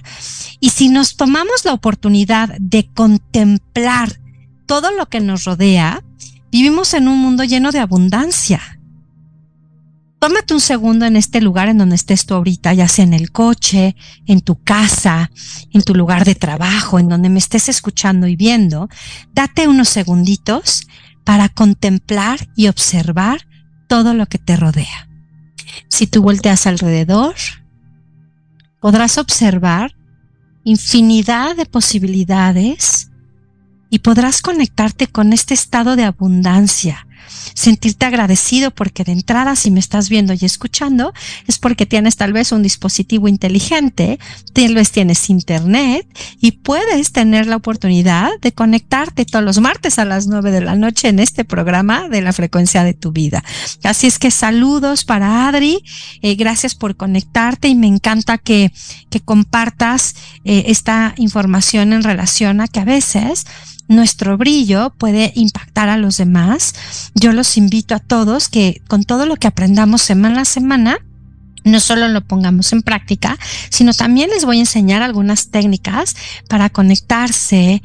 [0.59, 4.19] Y si nos tomamos la oportunidad de contemplar
[4.67, 6.03] todo lo que nos rodea,
[6.51, 8.76] vivimos en un mundo lleno de abundancia
[10.19, 13.31] tómate un segundo en este lugar en donde estés tú ahorita, ya sea en el
[13.31, 15.31] coche, en tu casa,
[15.71, 18.89] en tu lugar de trabajo, en donde me estés escuchando y viendo,
[19.33, 20.87] date unos segunditos
[21.23, 23.47] para contemplar y observar
[23.87, 25.09] todo lo que te rodea.
[25.89, 27.35] Si tú volteas alrededor,
[28.79, 29.95] podrás observar
[30.63, 33.09] infinidad de posibilidades
[33.89, 37.06] y podrás conectarte con este estado de abundancia,
[37.53, 41.13] sentirte agradecido porque de entrada si me estás viendo y escuchando
[41.47, 44.19] es porque tienes tal vez un dispositivo inteligente,
[44.53, 46.07] tal vez tienes internet
[46.39, 50.75] y puedes tener la oportunidad de conectarte todos los martes a las nueve de la
[50.75, 53.43] noche en este programa de la frecuencia de tu vida.
[53.83, 55.83] Así es que saludos para Adri,
[56.21, 58.71] eh, gracias por conectarte y me encanta que,
[59.09, 63.45] que compartas eh, esta información en relación a que a veces
[63.87, 66.73] nuestro brillo puede impactar a los demás.
[67.15, 70.97] Yo los invito a todos que con todo lo que aprendamos semana a semana,
[71.63, 73.37] no solo lo pongamos en práctica,
[73.69, 76.15] sino también les voy a enseñar algunas técnicas
[76.47, 77.81] para conectarse,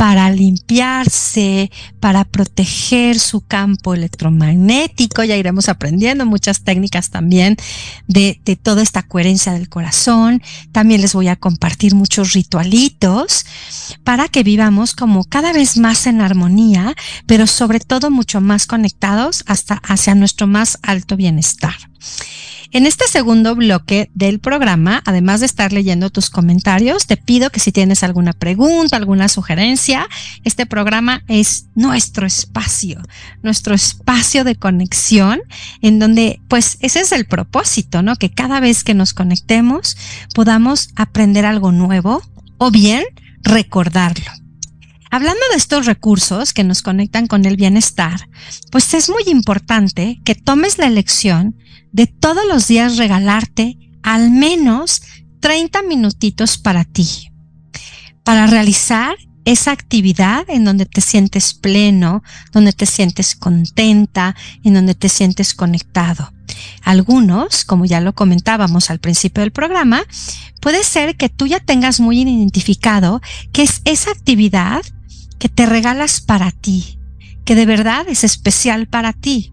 [0.00, 1.70] para limpiarse,
[2.00, 5.24] para proteger su campo electromagnético.
[5.24, 7.58] Ya iremos aprendiendo muchas técnicas también
[8.08, 10.40] de, de, toda esta coherencia del corazón.
[10.72, 13.44] También les voy a compartir muchos ritualitos
[14.02, 16.94] para que vivamos como cada vez más en armonía,
[17.26, 21.76] pero sobre todo mucho más conectados hasta hacia nuestro más alto bienestar.
[22.72, 27.58] En este segundo bloque del programa, además de estar leyendo tus comentarios, te pido que
[27.58, 30.08] si tienes alguna pregunta, alguna sugerencia,
[30.44, 33.02] este programa es nuestro espacio,
[33.42, 35.40] nuestro espacio de conexión,
[35.82, 38.14] en donde, pues, ese es el propósito, ¿no?
[38.14, 39.96] Que cada vez que nos conectemos
[40.32, 42.22] podamos aprender algo nuevo
[42.58, 43.02] o bien
[43.42, 44.30] recordarlo.
[45.10, 48.28] Hablando de estos recursos que nos conectan con el bienestar,
[48.70, 51.56] pues es muy importante que tomes la elección
[51.92, 55.02] de todos los días regalarte al menos
[55.40, 57.30] 30 minutitos para ti,
[58.24, 62.22] para realizar esa actividad en donde te sientes pleno,
[62.52, 66.32] donde te sientes contenta, en donde te sientes conectado.
[66.82, 70.02] Algunos, como ya lo comentábamos al principio del programa,
[70.60, 73.20] puede ser que tú ya tengas muy identificado
[73.52, 74.82] que es esa actividad
[75.38, 76.98] que te regalas para ti,
[77.44, 79.52] que de verdad es especial para ti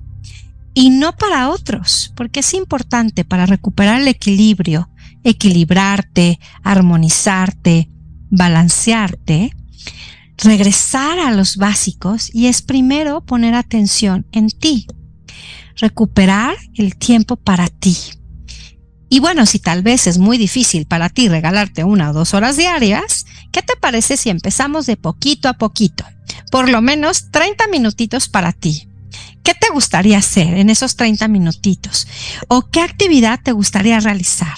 [0.80, 4.92] y no para otros, porque es importante para recuperar el equilibrio,
[5.24, 7.90] equilibrarte, armonizarte,
[8.30, 9.56] balancearte,
[10.38, 14.86] regresar a los básicos y es primero poner atención en ti,
[15.78, 17.98] recuperar el tiempo para ti.
[19.10, 22.56] Y bueno, si tal vez es muy difícil para ti regalarte una o dos horas
[22.56, 26.06] diarias, ¿qué te parece si empezamos de poquito a poquito?
[26.52, 28.87] Por lo menos 30 minutitos para ti.
[29.48, 32.06] ¿Qué te gustaría hacer en esos 30 minutitos?
[32.50, 34.58] ¿O qué actividad te gustaría realizar?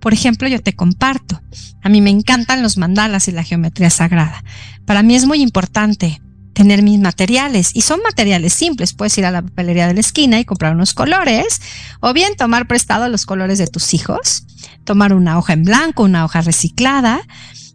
[0.00, 1.42] Por ejemplo, yo te comparto.
[1.82, 4.42] A mí me encantan los mandalas y la geometría sagrada.
[4.86, 6.22] Para mí es muy importante
[6.54, 8.94] tener mis materiales y son materiales simples.
[8.94, 11.60] Puedes ir a la papelería de la esquina y comprar unos colores
[12.00, 14.46] o bien tomar prestado los colores de tus hijos,
[14.84, 17.20] tomar una hoja en blanco, una hoja reciclada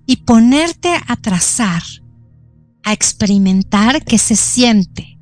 [0.08, 1.84] y ponerte a trazar,
[2.84, 5.17] a experimentar qué se siente,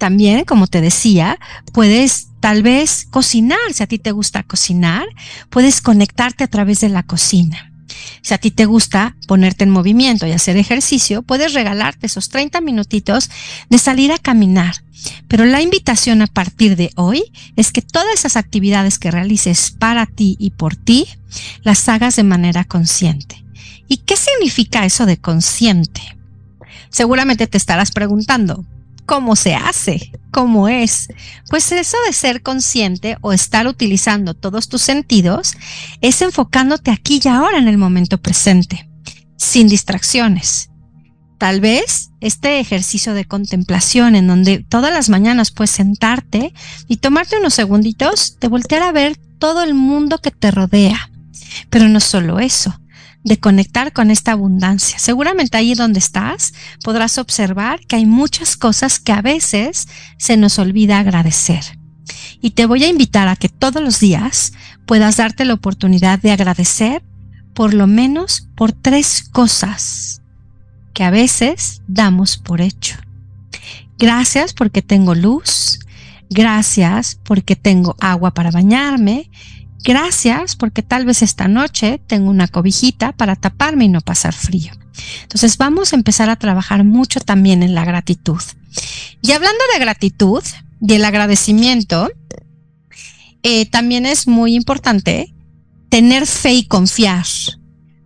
[0.00, 1.38] también, como te decía,
[1.72, 5.06] puedes tal vez cocinar, si a ti te gusta cocinar,
[5.50, 7.70] puedes conectarte a través de la cocina.
[8.22, 12.62] Si a ti te gusta ponerte en movimiento y hacer ejercicio, puedes regalarte esos 30
[12.62, 13.30] minutitos
[13.68, 14.74] de salir a caminar.
[15.28, 17.22] Pero la invitación a partir de hoy
[17.56, 21.08] es que todas esas actividades que realices para ti y por ti,
[21.62, 23.44] las hagas de manera consciente.
[23.86, 26.00] ¿Y qué significa eso de consciente?
[26.88, 28.64] Seguramente te estarás preguntando,
[29.06, 30.12] ¿cómo se hace?
[30.30, 31.08] ¿Cómo es?
[31.48, 35.54] Pues eso de ser consciente o estar utilizando todos tus sentidos
[36.00, 38.88] es enfocándote aquí y ahora en el momento presente,
[39.36, 40.70] sin distracciones.
[41.38, 46.52] Tal vez este ejercicio de contemplación en donde todas las mañanas puedes sentarte
[46.86, 51.10] y tomarte unos segunditos de voltear a ver todo el mundo que te rodea.
[51.70, 52.78] Pero no solo eso,
[53.24, 54.98] de conectar con esta abundancia.
[54.98, 60.58] Seguramente ahí donde estás podrás observar que hay muchas cosas que a veces se nos
[60.58, 61.78] olvida agradecer.
[62.40, 64.52] Y te voy a invitar a que todos los días
[64.86, 67.02] puedas darte la oportunidad de agradecer
[67.54, 70.22] por lo menos por tres cosas
[70.94, 72.96] que a veces damos por hecho.
[73.98, 75.78] Gracias porque tengo luz,
[76.30, 79.30] gracias porque tengo agua para bañarme,
[79.82, 84.72] Gracias porque tal vez esta noche tengo una cobijita para taparme y no pasar frío.
[85.22, 88.40] Entonces vamos a empezar a trabajar mucho también en la gratitud.
[89.22, 90.42] Y hablando de gratitud
[90.80, 92.10] y el agradecimiento,
[93.42, 95.34] eh, también es muy importante
[95.88, 97.26] tener fe y confiar,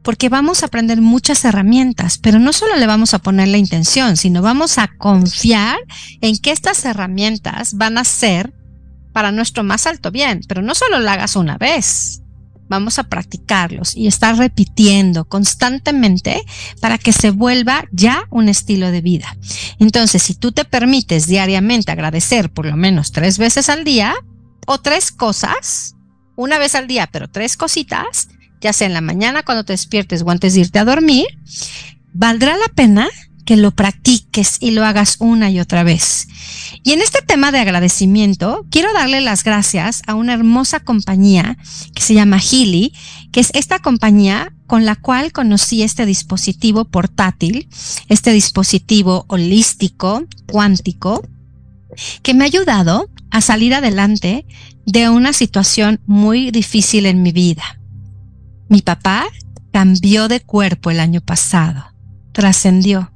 [0.02, 4.16] porque vamos a aprender muchas herramientas, pero no solo le vamos a poner la intención,
[4.16, 5.78] sino vamos a confiar
[6.20, 8.54] en que estas herramientas van a ser
[9.14, 12.20] para nuestro más alto bien, pero no solo lo hagas una vez.
[12.68, 16.42] Vamos a practicarlos y estar repitiendo constantemente
[16.80, 19.36] para que se vuelva ya un estilo de vida.
[19.78, 24.14] Entonces, si tú te permites diariamente agradecer por lo menos tres veces al día
[24.66, 25.94] o tres cosas,
[26.36, 28.28] una vez al día, pero tres cositas,
[28.60, 31.26] ya sea en la mañana cuando te despiertes o antes de irte a dormir,
[32.12, 33.08] valdrá la pena
[33.44, 36.28] que lo practiques y lo hagas una y otra vez.
[36.82, 41.56] Y en este tema de agradecimiento, quiero darle las gracias a una hermosa compañía
[41.94, 42.92] que se llama Healy,
[43.32, 47.68] que es esta compañía con la cual conocí este dispositivo portátil,
[48.08, 51.22] este dispositivo holístico, cuántico,
[52.22, 54.46] que me ha ayudado a salir adelante
[54.86, 57.80] de una situación muy difícil en mi vida.
[58.68, 59.26] Mi papá
[59.72, 61.84] cambió de cuerpo el año pasado,
[62.32, 63.13] trascendió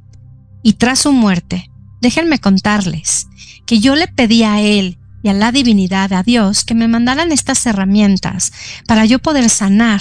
[0.63, 3.27] y tras su muerte, déjenme contarles
[3.67, 7.33] que yo le pedí a él y a la divinidad, a Dios, que me mandaran
[7.33, 8.53] estas herramientas
[8.87, 10.01] para yo poder sanar.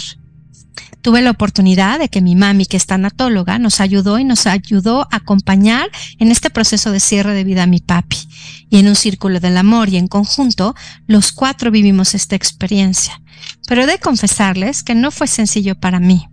[1.01, 5.03] Tuve la oportunidad de que mi mami, que es tanatóloga, nos ayudó y nos ayudó
[5.03, 5.89] a acompañar
[6.19, 8.17] en este proceso de cierre de vida a mi papi.
[8.69, 10.75] Y en un círculo del amor y en conjunto,
[11.07, 13.21] los cuatro vivimos esta experiencia.
[13.67, 16.27] Pero he de confesarles que no fue sencillo para mí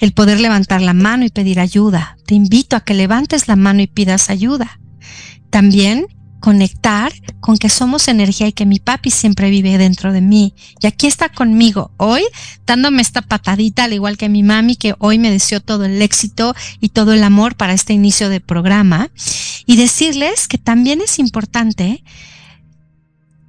[0.00, 2.16] el poder levantar la mano y pedir ayuda.
[2.26, 4.80] Te invito a que levantes la mano y pidas ayuda.
[5.50, 6.06] También
[6.40, 10.54] conectar con que somos energía y que mi papi siempre vive dentro de mí.
[10.80, 12.22] Y aquí está conmigo hoy,
[12.66, 16.54] dándome esta patadita, al igual que mi mami, que hoy me deseó todo el éxito
[16.80, 19.10] y todo el amor para este inicio de programa.
[19.66, 22.04] Y decirles que también es importante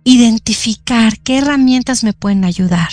[0.04, 2.90] identificar qué herramientas me pueden ayudar.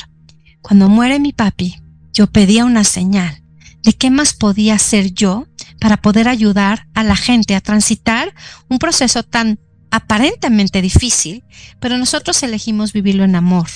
[0.61, 1.77] Cuando muere mi papi,
[2.17, 3.43] yo pedía una señal
[3.83, 5.47] de qué más podía hacer yo
[5.79, 8.33] para poder ayudar a la gente a transitar
[8.71, 9.61] un proceso tan
[9.91, 11.45] aparentemente difícil,
[11.79, 13.69] pero nosotros elegimos vivirlo en amor,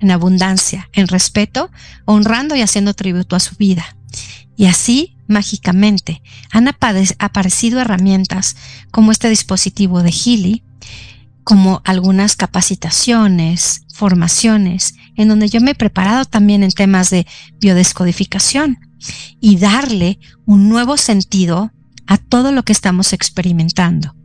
[0.00, 1.70] en abundancia, en respeto,
[2.06, 3.98] honrando y haciendo tributo a su vida.
[4.56, 8.56] Y así, mágicamente, han aparecido herramientas
[8.90, 10.64] como este dispositivo de Healy,
[11.46, 17.24] como algunas capacitaciones, formaciones, en donde yo me he preparado también en temas de
[17.60, 18.80] biodescodificación
[19.40, 21.70] y darle un nuevo sentido
[22.08, 24.16] a todo lo que estamos experimentando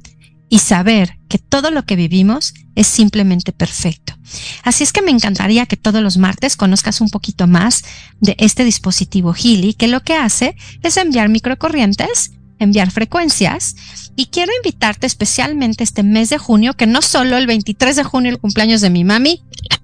[0.50, 4.16] y saber que todo lo que vivimos es simplemente perfecto.
[4.64, 7.84] Así es que me encantaría que todos los martes conozcas un poquito más
[8.20, 12.32] de este dispositivo Healy, que lo que hace es enviar microcorrientes,
[12.64, 13.76] enviar frecuencias
[14.16, 18.32] y quiero invitarte especialmente este mes de junio, que no solo el 23 de junio
[18.32, 19.44] el cumpleaños de mi mami,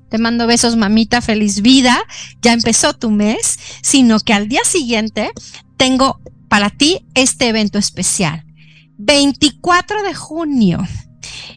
[0.10, 1.98] te mando besos, mamita, feliz vida.
[2.42, 5.32] Ya empezó tu mes, sino que al día siguiente
[5.76, 8.46] tengo para ti este evento especial.
[8.98, 10.88] 24 de junio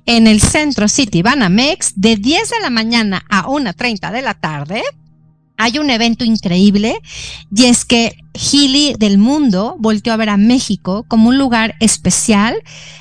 [0.07, 4.83] en el Centro City Banamex de 10 de la mañana a 1.30 de la tarde.
[5.61, 6.99] Hay un evento increíble
[7.55, 12.55] y es que Gili del mundo volteó a ver a México como un lugar especial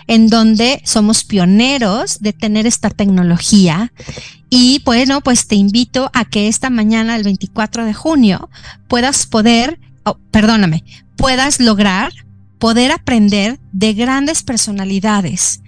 [0.08, 3.94] en donde somos pioneros de tener esta tecnología.
[4.50, 8.50] Y bueno, pues te invito a que esta mañana, el 24 de junio,
[8.90, 10.84] puedas poder, oh, perdóname,
[11.16, 12.12] puedas lograr
[12.58, 15.62] poder aprender de grandes personalidades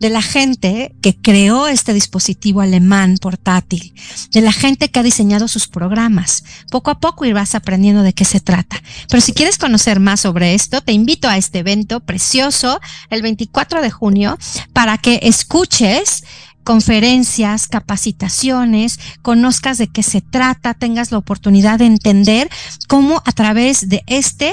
[0.00, 3.94] de la gente que creó este dispositivo alemán portátil,
[4.32, 6.44] de la gente que ha diseñado sus programas.
[6.70, 8.82] Poco a poco irás aprendiendo de qué se trata.
[9.08, 12.80] Pero si quieres conocer más sobre esto, te invito a este evento precioso
[13.10, 14.38] el 24 de junio
[14.72, 16.24] para que escuches
[16.64, 22.48] conferencias, capacitaciones, conozcas de qué se trata, tengas la oportunidad de entender
[22.88, 24.52] cómo a través de este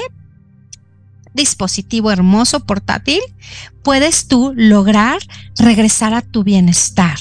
[1.34, 3.20] dispositivo hermoso portátil,
[3.82, 5.18] puedes tú lograr
[5.58, 7.18] regresar a tu bienestar.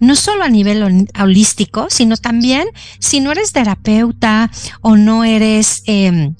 [0.00, 4.50] No solo a nivel holístico, sino también si no eres terapeuta
[4.80, 5.82] o no eres...
[5.86, 6.34] Em,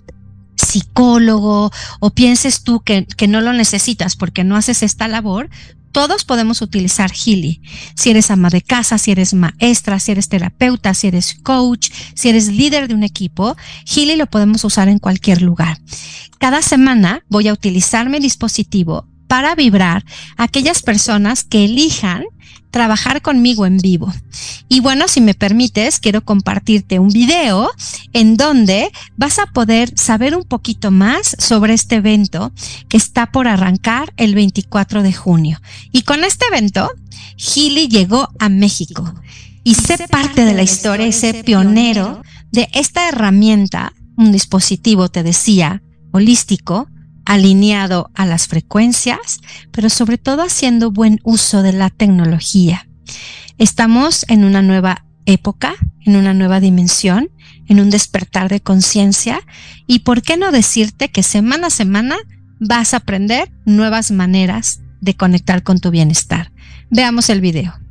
[0.57, 5.49] psicólogo o pienses tú que, que, no lo necesitas porque no haces esta labor,
[5.97, 7.63] todos podemos utilizar Healy.
[7.95, 12.29] Si eres ama de casa, si eres maestra, si eres terapeuta, si eres coach, si
[12.29, 15.79] eres líder de un equipo, Healy lo podemos usar en cualquier lugar.
[16.39, 20.05] Cada semana voy a utilizar mi dispositivo para vibrar
[20.37, 22.25] a aquellas personas que elijan
[22.77, 24.13] trabajar conmigo en vivo.
[24.69, 27.71] Y bueno, si me permites, quiero compartirte un video
[28.13, 32.53] en donde vas a poder saber un poquito más sobre este evento
[32.91, 35.59] que está por arrancar el 24 de junio.
[35.91, 36.91] Y con este evento,
[37.39, 39.11] Gili llegó a México
[39.65, 42.21] y sé parte de la historia y sé pionero
[42.53, 45.81] de esta herramienta, un dispositivo, te decía,
[46.13, 46.89] holístico,
[47.27, 49.41] alineado a las frecuencias,
[49.73, 52.89] pero sobre todo haciendo buen uso de la tecnología.
[53.59, 55.75] Estamos en una nueva época,
[56.05, 57.31] en una nueva dimensión,
[57.67, 59.41] en un despertar de conciencia
[59.87, 62.17] y por qué no decirte que semana a semana
[62.61, 66.53] vas a aprender nuevas maneras de conectar con tu bienestar.
[66.91, 67.86] Veamos el video.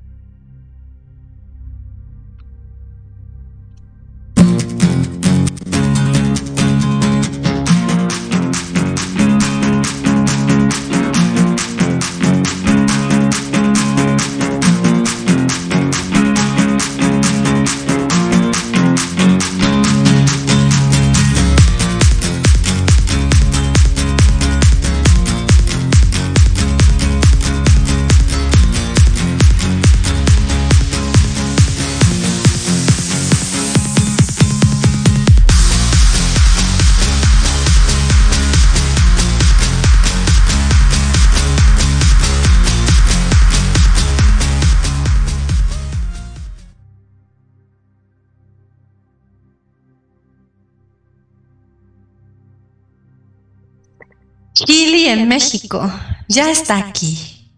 [55.07, 55.91] En México
[56.27, 57.51] ya está aquí.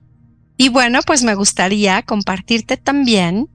[0.58, 3.48] Y bueno, pues me gustaría compartirte también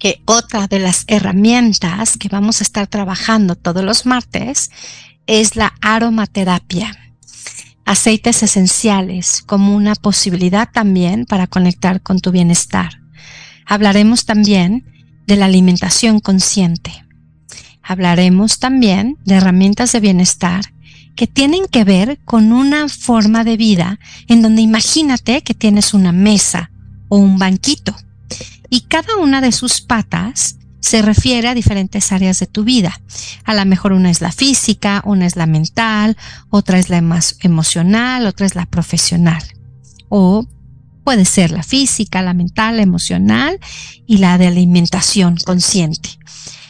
[0.00, 4.70] que otra de las herramientas que vamos a estar trabajando todos los martes
[5.26, 6.96] es la aromaterapia.
[7.84, 13.00] Aceites esenciales como una posibilidad también para conectar con tu bienestar.
[13.64, 14.84] Hablaremos también
[15.26, 17.04] de la alimentación consciente.
[17.80, 20.73] Hablaremos también de herramientas de bienestar
[21.16, 23.98] que tienen que ver con una forma de vida
[24.28, 26.70] en donde imagínate que tienes una mesa
[27.08, 27.94] o un banquito
[28.70, 33.00] y cada una de sus patas se refiere a diferentes áreas de tu vida.
[33.44, 36.16] A lo mejor una es la física, una es la mental,
[36.50, 36.98] otra es la
[37.40, 39.42] emocional, otra es la profesional.
[40.10, 40.46] O
[41.04, 43.58] puede ser la física, la mental, la emocional
[44.06, 46.18] y la de alimentación consciente.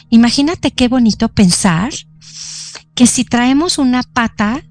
[0.09, 1.91] Imagínate qué bonito pensar
[2.95, 4.63] que si traemos una pata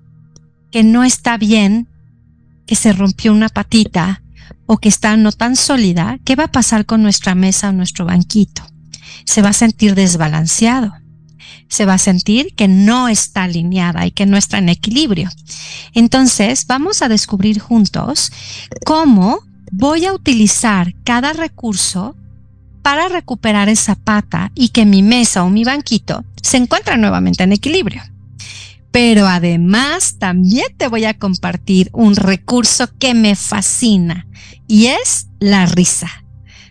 [0.72, 1.88] que no está bien,
[2.66, 4.22] que se rompió una patita
[4.66, 8.06] o que está no tan sólida, ¿qué va a pasar con nuestra mesa o nuestro
[8.06, 8.62] banquito?
[9.26, 10.92] Se va a sentir desbalanceado.
[11.68, 15.28] Se va a sentir que no está alineada y que no está en equilibrio.
[15.92, 18.32] Entonces, vamos a descubrir juntos
[18.84, 22.16] cómo voy a utilizar cada recurso
[22.82, 27.52] para recuperar esa pata y que mi mesa o mi banquito se encuentre nuevamente en
[27.52, 28.02] equilibrio
[28.94, 34.28] pero además también te voy a compartir un recurso que me fascina
[34.68, 36.08] y es la risa.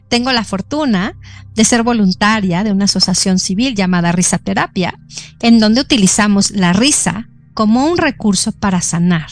[0.07, 1.17] Tengo la fortuna
[1.53, 4.97] de ser voluntaria de una asociación civil llamada Risaterapia,
[5.41, 9.27] en donde utilizamos la risa como un recurso para sanar.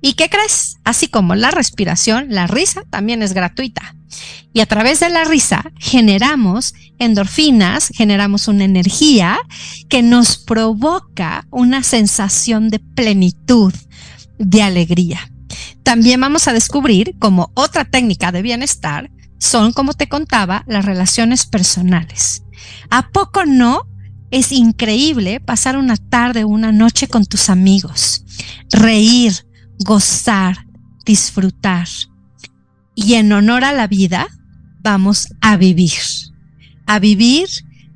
[0.00, 0.76] ¿Y qué crees?
[0.84, 3.96] Así como la respiración, la risa también es gratuita.
[4.52, 9.38] Y a través de la risa generamos endorfinas, generamos una energía
[9.88, 13.72] que nos provoca una sensación de plenitud,
[14.38, 15.20] de alegría.
[15.82, 19.10] También vamos a descubrir como otra técnica de bienestar
[19.42, 22.44] son, como te contaba, las relaciones personales.
[22.90, 23.88] ¿A poco no?
[24.30, 28.24] Es increíble pasar una tarde o una noche con tus amigos,
[28.70, 29.44] reír,
[29.84, 30.64] gozar,
[31.04, 31.88] disfrutar.
[32.94, 34.28] Y en honor a la vida,
[34.82, 35.92] vamos a vivir.
[36.86, 37.48] A vivir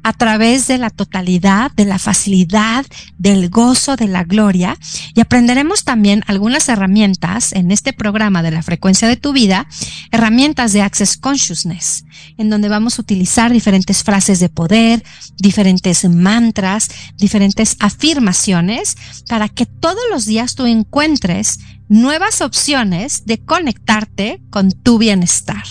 [0.06, 2.86] a través de la totalidad, de la facilidad,
[3.18, 4.78] del gozo, de la gloria.
[5.16, 9.66] Y aprenderemos también algunas herramientas en este programa de la frecuencia de tu vida,
[10.12, 12.04] herramientas de Access Consciousness,
[12.38, 15.02] en donde vamos a utilizar diferentes frases de poder,
[15.38, 18.96] diferentes mantras, diferentes afirmaciones,
[19.28, 21.58] para que todos los días tú encuentres
[21.88, 25.64] nuevas opciones de conectarte con tu bienestar.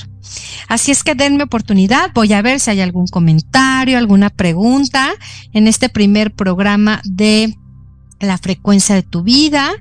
[0.68, 5.14] Así es que denme oportunidad, voy a ver si hay algún comentario, alguna pregunta
[5.54, 7.56] en este primer programa de
[8.20, 9.72] la frecuencia de tu vida.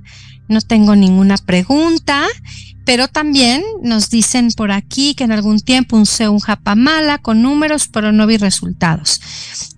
[0.49, 2.27] No tengo ninguna pregunta,
[2.85, 7.89] pero también nos dicen por aquí que en algún tiempo usé un japamala con números,
[7.89, 9.21] pero no vi resultados.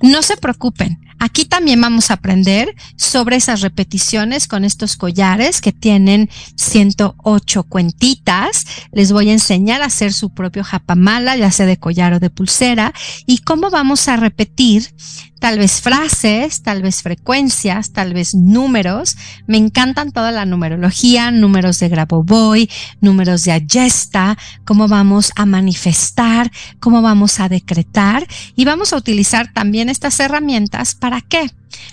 [0.03, 5.73] No se preocupen, Aquí también vamos a aprender sobre esas repeticiones con estos collares que
[5.73, 8.67] tienen 108 cuentitas.
[8.93, 12.31] Les voy a enseñar a hacer su propio japamala, ya sea de collar o de
[12.31, 12.93] pulsera,
[13.27, 14.91] y cómo vamos a repetir
[15.39, 19.17] tal vez frases, tal vez frecuencias, tal vez números.
[19.47, 22.69] Me encantan toda la numerología, números de Grabovoi,
[23.01, 26.51] números de Ayesta, cómo vamos a manifestar,
[26.81, 31.51] cómo vamos a decretar y vamos a utilizar también estas herramientas para qué?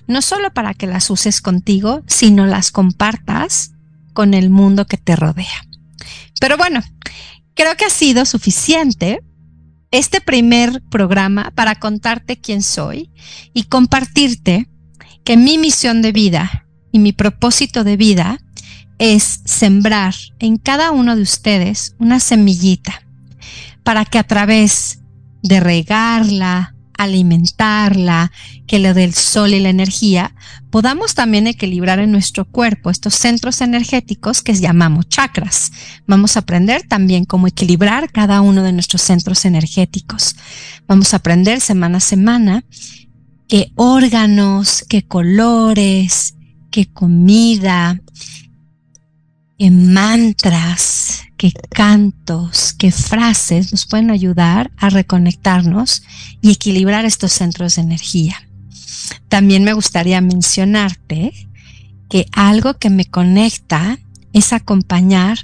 [0.08, 3.72] No solo para que las uses contigo, sino las compartas
[4.14, 5.68] con el mundo que te rodea.
[6.40, 6.82] Pero bueno,
[7.56, 9.24] creo que ha sido suficiente
[9.92, 13.12] este primer programa para contarte quién soy
[13.54, 14.68] y compartirte
[15.24, 18.40] que mi misión de vida y mi propósito de vida
[19.00, 23.04] es sembrar en cada uno de ustedes una semillita
[23.84, 25.00] para que a través
[25.42, 26.73] de regarla,
[27.04, 28.32] alimentarla,
[28.68, 30.36] que le dé el sol y la energía,
[30.70, 35.72] podamos también equilibrar en nuestro cuerpo estos centros energéticos que llamamos chakras.
[36.08, 40.36] Vamos a aprender también cómo equilibrar cada uno de nuestros centros energéticos.
[40.88, 42.64] Vamos a aprender semana a semana
[43.48, 46.36] qué órganos, qué colores,
[46.72, 48.02] qué comida,
[49.60, 56.04] qué mantras, qué cantos, qué frases nos pueden ayudar a reconectarnos
[56.42, 58.48] y equilibrar estos centros de energía.
[59.28, 61.34] También me gustaría mencionarte
[62.10, 64.00] que algo que me conecta
[64.32, 65.38] es acompañar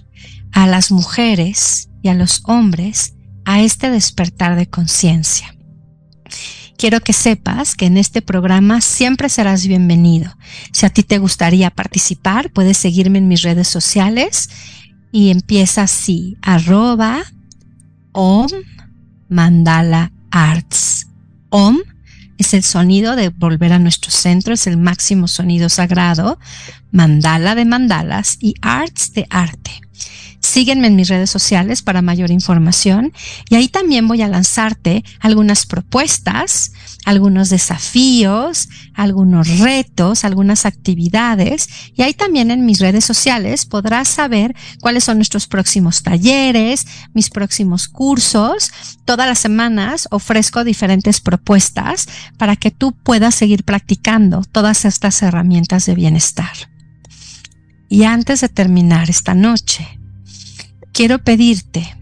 [0.53, 5.53] a las mujeres y a los hombres a este despertar de conciencia.
[6.77, 10.33] Quiero que sepas que en este programa siempre serás bienvenido.
[10.71, 14.49] Si a ti te gustaría participar, puedes seguirme en mis redes sociales
[15.11, 17.23] y empieza así, arroba
[18.11, 18.47] om
[19.27, 21.07] mandala arts.
[21.49, 21.77] Om
[22.37, 26.39] es el sonido de volver a nuestro centro, es el máximo sonido sagrado,
[26.91, 29.81] mandala de mandalas y arts de arte.
[30.49, 33.13] Sígueme en mis redes sociales para mayor información
[33.51, 36.71] y ahí también voy a lanzarte algunas propuestas,
[37.05, 44.55] algunos desafíos, algunos retos, algunas actividades y ahí también en mis redes sociales podrás saber
[44.81, 48.71] cuáles son nuestros próximos talleres, mis próximos cursos.
[49.05, 55.85] Todas las semanas ofrezco diferentes propuestas para que tú puedas seguir practicando todas estas herramientas
[55.85, 56.53] de bienestar.
[57.87, 59.98] Y antes de terminar esta noche,
[60.99, 61.95] quiero pedirte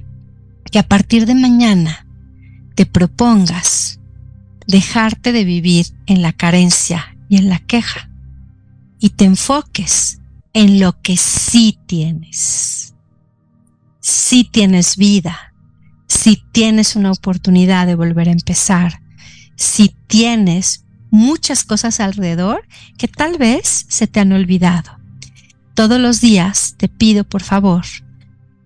[0.72, 2.08] que a partir de mañana
[2.74, 4.00] te propongas
[4.66, 8.10] dejarte de vivir en la carencia y en la queja
[9.00, 10.20] y te enfoques
[10.54, 12.95] en lo que sí tienes.
[14.00, 15.54] Sí tienes vida,
[16.08, 19.00] si tienes una oportunidad de volver a empezar,
[19.56, 22.68] si tienes muchas cosas alrededor
[22.98, 24.98] que tal vez se te han olvidado.
[25.76, 27.84] Todos los días te pido por favor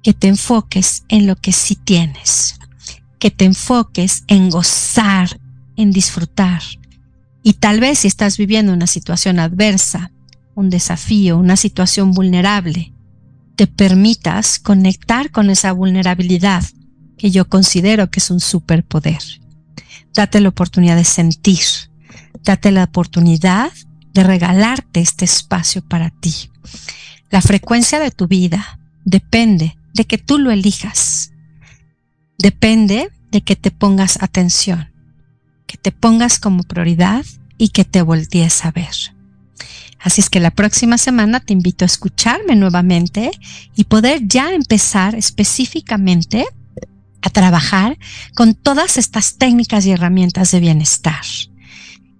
[0.04, 2.56] que te enfoques en lo que sí tienes,
[3.20, 5.40] que te enfoques en gozar,
[5.76, 6.62] en disfrutar.
[7.44, 10.12] Y tal vez si estás viviendo una situación adversa,
[10.56, 12.94] un desafío, una situación vulnerable,
[13.56, 16.64] te permitas conectar con esa vulnerabilidad
[17.18, 19.22] que yo considero que es un superpoder.
[20.14, 21.64] Date la oportunidad de sentir,
[22.44, 23.72] date la oportunidad
[24.14, 26.50] de regalarte este espacio para ti.
[27.30, 31.32] La frecuencia de tu vida depende de que tú lo elijas.
[32.38, 34.92] Depende de que te pongas atención,
[35.68, 37.26] que te pongas como prioridad
[37.58, 38.94] y que te voltees a ver.
[40.00, 43.32] Así es que la próxima semana te invito a escucharme nuevamente
[43.76, 46.46] y poder ya empezar específicamente
[47.22, 48.00] a trabajar
[48.36, 51.22] con todas estas técnicas y herramientas de bienestar.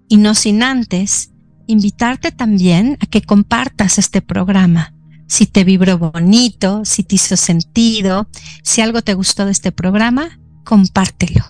[0.08, 1.30] Y no sin antes
[1.66, 4.91] invitarte también a que compartas este programa.
[5.32, 8.28] Si te vibró bonito, si te hizo sentido,
[8.62, 11.42] si algo te gustó de este programa, compártelo.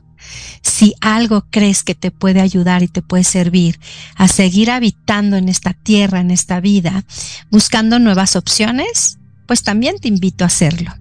[0.63, 3.81] Si algo crees que te puede ayudar y te puede servir
[4.15, 7.05] a seguir habitando en esta tierra, en esta vida,
[7.51, 9.19] buscando nuevas opciones,
[9.49, 10.95] pues también te invito a hacerlo.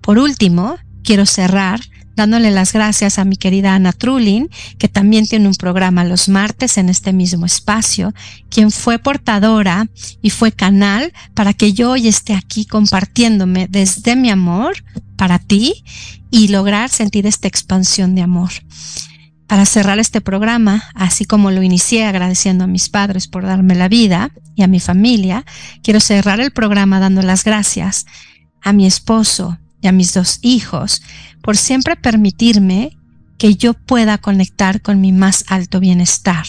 [0.00, 1.80] Por último, quiero cerrar
[2.16, 4.48] dándole las gracias a mi querida Ana Trulin,
[4.78, 8.14] que también tiene un programa los martes en este mismo espacio,
[8.48, 9.86] quien fue portadora
[10.22, 14.82] y fue canal para que yo hoy esté aquí compartiéndome desde mi amor
[15.16, 15.84] para ti
[16.30, 18.50] y lograr sentir esta expansión de amor.
[19.46, 23.88] Para cerrar este programa, así como lo inicié agradeciendo a mis padres por darme la
[23.88, 25.44] vida y a mi familia,
[25.84, 28.06] quiero cerrar el programa dando las gracias
[28.62, 31.00] a mi esposo y a mis dos hijos
[31.46, 32.98] por siempre permitirme
[33.38, 36.44] que yo pueda conectar con mi más alto bienestar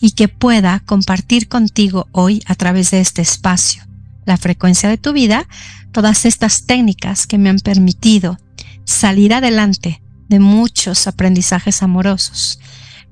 [0.00, 3.84] y que pueda compartir contigo hoy a través de este espacio,
[4.26, 5.46] la frecuencia de tu vida,
[5.92, 8.36] todas estas técnicas que me han permitido
[8.82, 12.58] salir adelante de muchos aprendizajes amorosos,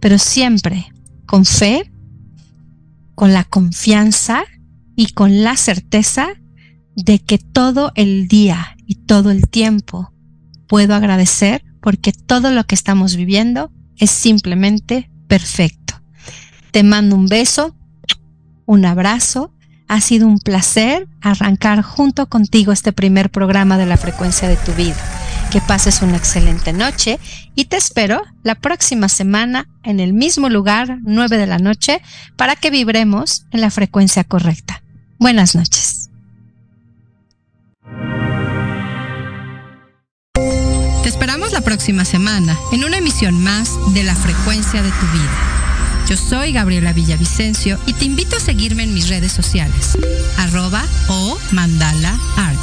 [0.00, 0.92] pero siempre
[1.24, 1.92] con fe,
[3.14, 4.42] con la confianza
[4.96, 6.30] y con la certeza
[6.96, 10.11] de que todo el día y todo el tiempo
[10.72, 16.00] puedo agradecer porque todo lo que estamos viviendo es simplemente perfecto.
[16.70, 17.76] Te mando un beso,
[18.64, 19.52] un abrazo.
[19.86, 24.72] Ha sido un placer arrancar junto contigo este primer programa de la frecuencia de tu
[24.72, 24.96] vida.
[25.50, 27.20] Que pases una excelente noche
[27.54, 32.00] y te espero la próxima semana en el mismo lugar, 9 de la noche,
[32.38, 34.82] para que vibremos en la frecuencia correcta.
[35.18, 36.11] Buenas noches.
[41.52, 46.06] La próxima semana en una emisión más de La Frecuencia de tu Vida.
[46.08, 49.98] Yo soy Gabriela Villavicencio y te invito a seguirme en mis redes sociales,
[50.38, 52.62] arroba o mandala arts.